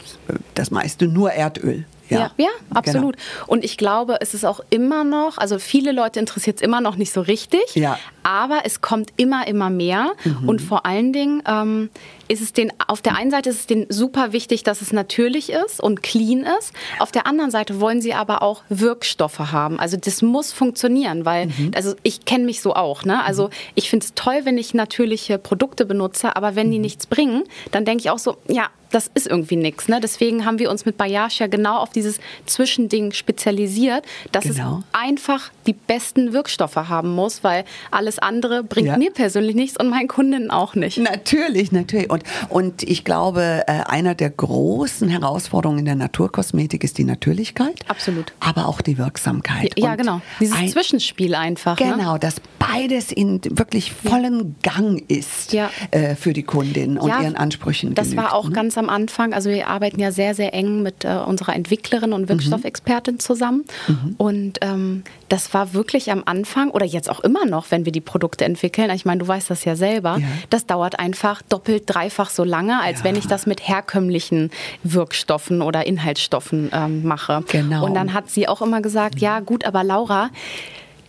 [0.55, 1.87] das meiste nur Erdöl.
[2.11, 2.49] Ja, ja, Genau.
[2.75, 3.17] absolut.
[3.47, 6.97] Und ich glaube, es ist auch immer noch, also viele Leute interessiert es immer noch
[6.97, 7.99] nicht so richtig, Ja.
[8.25, 10.11] aber es kommt immer, immer mehr.
[10.25, 10.49] Mhm.
[10.51, 11.89] Und vor allen Dingen ähm,
[12.31, 15.51] ist es den, auf der einen Seite ist es denen super wichtig, dass es natürlich
[15.51, 16.73] ist und clean ist.
[17.01, 19.81] Auf der anderen Seite wollen sie aber auch Wirkstoffe haben.
[19.81, 21.73] Also das muss funktionieren, weil, Mhm.
[21.75, 23.25] also ich kenne mich so auch, ne?
[23.25, 26.83] Also ich finde es toll, wenn ich natürliche Produkte benutze, aber wenn die Mhm.
[26.83, 29.87] nichts bringen, dann denke ich auch so, ja, das ist irgendwie nichts.
[29.87, 30.01] Ne?
[30.03, 34.79] Deswegen haben wir uns mit Bayash ja genau auf dieses Zwischending spezialisiert, dass Genau.
[34.79, 38.97] es einfach die besten Wirkstoffe haben muss, weil alles andere bringt Ja.
[38.97, 40.99] mir persönlich nichts und meinen Kundinnen auch nicht.
[40.99, 42.11] Natürlich, natürlich.
[42.11, 47.81] Und, und ich glaube, äh, einer der großen Herausforderungen in der Naturkosmetik ist die Natürlichkeit.
[47.89, 48.33] Absolut.
[48.41, 49.79] Aber auch die Wirksamkeit.
[49.79, 50.21] Ja, Und genau.
[50.41, 51.77] Dieses ein- Zwischenspiel einfach.
[51.77, 52.19] Genau, Ne?
[52.19, 57.95] dass beides in wirklich vollen Gang ist äh, für die Kundin und Ja, ihren Ansprüchen
[57.95, 58.55] Das genügt, war auch ne?
[58.55, 59.33] ganz am Anfang.
[59.33, 63.65] Also wir arbeiten ja sehr, sehr eng mit äh, unserer Entwicklerin und Wirkstoffexpertin zusammen.
[63.89, 64.15] Mhm.
[64.19, 68.01] Und ähm, das war wirklich am Anfang oder jetzt auch immer noch, wenn wir die
[68.01, 68.91] Produkte entwickeln.
[68.91, 70.19] Ich meine, du weißt das ja selber.
[70.51, 74.51] Das dauert einfach doppelt, dreifach so lange, als wenn ich das mit herkömmlichen
[74.83, 77.45] Wirkstoffen oder Inhaltsstoffen ähm, mache.
[77.49, 77.85] Genau.
[77.85, 80.31] Und dann hat sie auch immer gesagt, ja gut, aber Laura,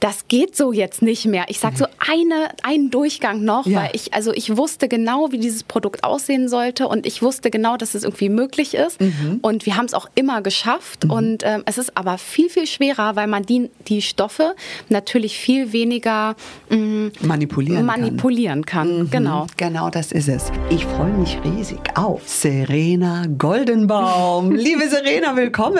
[0.01, 1.45] das geht so jetzt nicht mehr.
[1.47, 3.83] Ich sag so eine, einen Durchgang noch, Ja.
[3.83, 7.77] weil ich, also ich wusste genau, wie dieses Produkt aussehen sollte und ich wusste genau,
[7.77, 8.99] dass es irgendwie möglich ist.
[8.99, 9.37] Mhm.
[9.43, 11.05] Und wir haben es auch immer geschafft.
[11.05, 14.55] Und ähm, es ist aber viel, viel schwerer, weil man die, die Stoffe
[14.89, 16.35] natürlich viel weniger
[16.69, 19.01] mh, manipulieren manipulieren kann.
[19.03, 19.47] Mhm, Genau.
[19.57, 20.51] Genau, das ist es.
[20.71, 24.51] Ich freue mich riesig auf Serena Goldenbaum.
[24.55, 25.77] Liebe Serena, willkommen.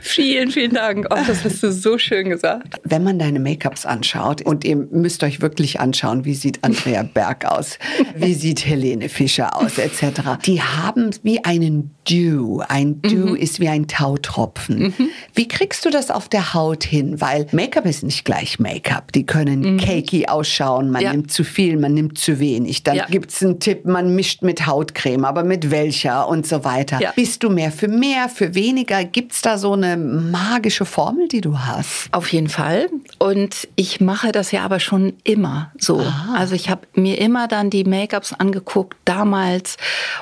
[0.00, 1.06] Vielen, vielen Dank.
[1.10, 2.74] Oh, das hast du so schön gesagt.
[2.82, 7.44] Wenn man deine Make-ups anschaut, und ihr müsst euch wirklich anschauen, wie sieht Andrea Berg
[7.44, 7.78] aus,
[8.16, 10.22] wie sieht Helene Fischer aus, etc.
[10.46, 12.60] Die haben wie einen Dew.
[12.68, 14.92] Ein Dew ist wie ein Tautropfen.
[15.34, 17.20] Wie kriegst du das auf der Haut hin?
[17.20, 19.12] Weil Make-up ist nicht gleich Make-up.
[19.12, 21.12] Die können cakey ausschauen, man Ja.
[21.12, 22.82] nimmt zu viel, man nimmt zu wenig.
[22.82, 23.06] Dann Ja.
[23.06, 27.00] gibt's einen Tipp, man mischt mit Hautcreme, aber mit welcher und so weiter.
[27.00, 27.12] Ja.
[27.14, 29.04] Bist du mehr für mehr, für weniger?
[29.04, 32.08] Gibt's da so eine magische Formel, die du hast?
[32.12, 32.88] Auf jeden Fall.
[33.18, 33.41] Und
[33.76, 36.04] ich mache das ja aber schon immer so.
[36.34, 39.76] Also ich habe mir immer dann die Make-ups angeguckt damals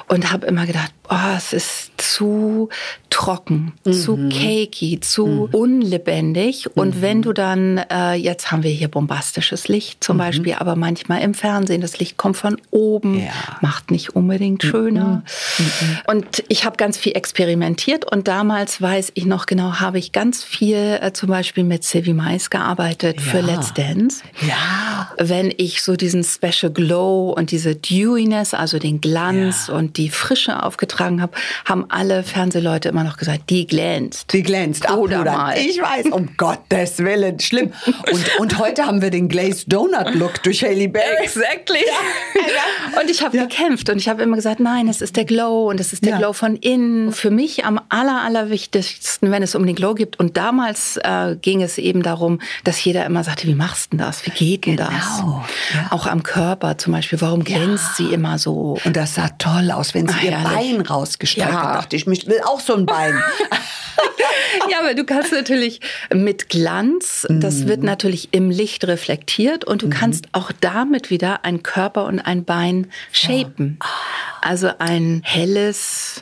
[0.08, 2.68] und habe immer gedacht, oh, es ist zu
[3.10, 6.68] trocken, zu cakey, zu unlebendig.
[6.76, 11.20] Und wenn du dann, äh, jetzt haben wir hier bombastisches Licht zum Beispiel, aber manchmal
[11.22, 13.26] im Fernsehen, das Licht kommt von oben,
[13.60, 15.24] macht nicht unbedingt schöner.
[16.06, 20.44] Und ich habe ganz viel experimentiert und damals weiß ich noch genau, habe ich ganz
[20.44, 23.46] viel äh, zum Beispiel mit Sylvie Mais gearbeitet für Ja.
[23.46, 24.22] Let's Dance.
[24.46, 25.10] Ja.
[25.18, 30.62] Wenn ich so diesen Special Glow und diese Dewiness, also den Glanz und die Frische
[30.62, 31.32] aufgetragen getragen habe,
[31.64, 34.32] haben alle Fernsehleute immer noch gesagt, die glänzt.
[34.32, 34.90] Die glänzt.
[34.90, 35.56] Oder mal.
[35.56, 37.72] Ich weiß, um Gottes Willen, schlimm.
[37.86, 41.22] Und, und heute haben wir den Glazed Donut Look durch Haley Berry.
[41.22, 41.78] Exactly.
[43.00, 45.80] Und ich habe gekämpft und ich habe immer gesagt, nein, es ist der Glow und
[45.80, 47.12] es ist der Glow von innen.
[47.12, 50.18] Für mich am aller, allerwichtigsten, wenn es um den Glow geht.
[50.18, 54.26] Und damals äh, ging es eben darum, dass jeder immer sagte, wie machst du das?
[54.26, 54.90] Wie geht denn das?
[55.18, 55.44] Genau,
[55.90, 58.78] Auch am Körper zum Beispiel, warum glänzt sie immer so?
[58.84, 60.72] Und das sah toll aus, wenn sie Ach, ihr herrlich.
[60.72, 61.62] Bein rausgestreckt Ja.
[61.62, 61.76] hat.
[61.76, 63.22] dachte ich, ich will auch so ein Bein.
[64.70, 65.80] Ja, aber du kannst natürlich
[66.12, 71.62] mit Glanz, das wird natürlich im Licht reflektiert und du kannst auch damit wieder ein
[71.62, 73.78] Körper und ein Bein shapen.
[74.42, 76.20] Also ein helles,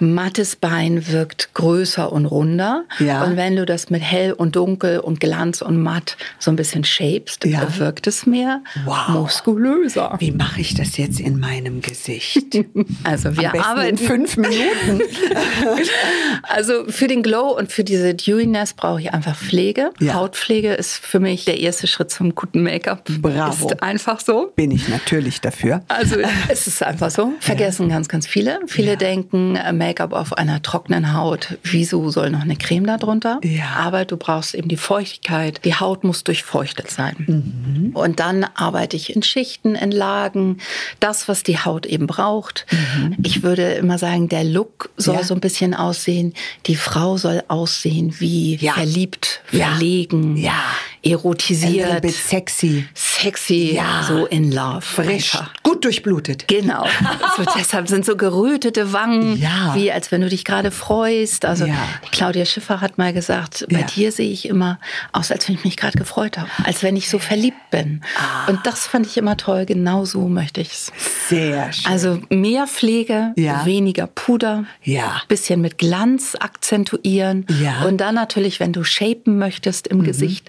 [0.00, 2.84] mattes Bein wirkt größer und runder.
[2.98, 3.24] Ja.
[3.24, 6.84] Und wenn du das mit hell und dunkel und Glanz und matt so ein bisschen
[6.84, 7.44] shapest,
[7.78, 8.62] wirkt es mehr
[9.08, 10.16] muskulöser.
[10.18, 12.58] Wie mache ich das jetzt in meinem Gesicht?
[13.04, 15.02] Also wir arbeiten fünf Minuten.
[16.42, 19.90] Also für den Glow und für diese Dewiness brauche ich einfach Pflege.
[20.00, 23.04] Hautpflege ist für mich der erste Schritt zum guten Make-up.
[23.20, 23.68] Bravo.
[23.68, 24.52] Ist einfach so.
[24.56, 25.82] Bin ich natürlich dafür.
[25.88, 26.16] Also
[26.48, 27.32] es ist einfach so.
[27.40, 28.60] Vergessen ganz, ganz viele.
[28.66, 31.58] Viele denken, äh, Make-up auf einer trockenen Haut.
[31.64, 33.40] Wieso soll noch eine Creme da drunter?
[33.76, 35.64] Aber du brauchst eben die Feuchtigkeit.
[35.64, 37.92] Die Haut muss durchfeuchtet sein.
[37.94, 40.58] Und dann arbeite ich in Schichten, in Lagen.
[41.00, 42.66] Das, was die Haut eben braucht.
[43.22, 45.24] Ich würde immer sagen, der Look soll Ja.
[45.24, 46.34] so ein bisschen aussehen.
[46.66, 49.70] Die Frau soll aussehen wie verliebt, Ja.
[49.70, 50.62] verlegen, Ja.
[51.02, 52.04] Erotisiert.
[52.10, 52.86] sexy.
[52.94, 54.04] Sexy, Ja.
[54.06, 54.80] so in love.
[54.82, 55.52] Frisch, Einfach.
[55.62, 56.46] gut durchblutet.
[56.48, 56.86] Genau.
[57.38, 59.74] Also deshalb sind so gerötete Wangen, Ja.
[59.74, 61.44] wie als wenn du dich gerade freust.
[61.44, 61.74] Also Ja.
[62.10, 64.78] Claudia Schiffer hat mal gesagt, bei dir sehe ich immer
[65.12, 68.02] aus, als wenn ich mich gerade gefreut habe, als wenn ich so verliebt bin.
[68.16, 68.48] Ah.
[68.50, 69.66] Und das fand ich immer toll.
[69.66, 70.92] Genau so möchte ich es.
[71.28, 71.90] Sehr schön.
[71.92, 75.22] Also mehr Pflege, weniger Puder, Ja.
[75.28, 77.80] bisschen mit Glanz akzentuieren Ja.
[77.80, 77.86] Mhm.
[77.86, 80.48] und dann natürlich, wenn du shapen möchtest im Gesicht,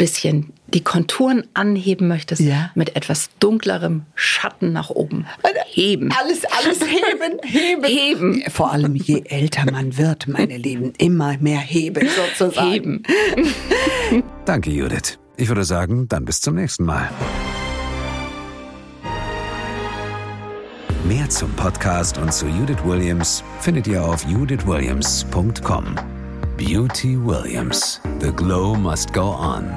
[0.00, 2.70] bisschen die Konturen anheben möchtest, Ja.
[2.74, 5.26] mit etwas dunklerem Schatten nach oben
[5.72, 6.10] heben.
[6.20, 7.84] Alles, alles heben, heben.
[7.84, 8.42] Heben.
[8.50, 13.02] Vor allem, je älter man wird, meine Lieben, immer mehr heben sozusagen.
[13.36, 14.22] Heben.
[14.44, 15.18] Danke, Judith.
[15.36, 17.08] Ich würde sagen, dann bis zum nächsten Mal.
[21.04, 25.94] Mehr zum Podcast und zu Judith Williams findet ihr auf judithwilliams.com.
[26.56, 28.00] Beauty Williams.
[28.20, 29.70] The Glow Must Go On.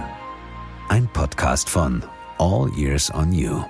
[0.90, 2.04] Ein Podcast von
[2.38, 3.64] All Years on You.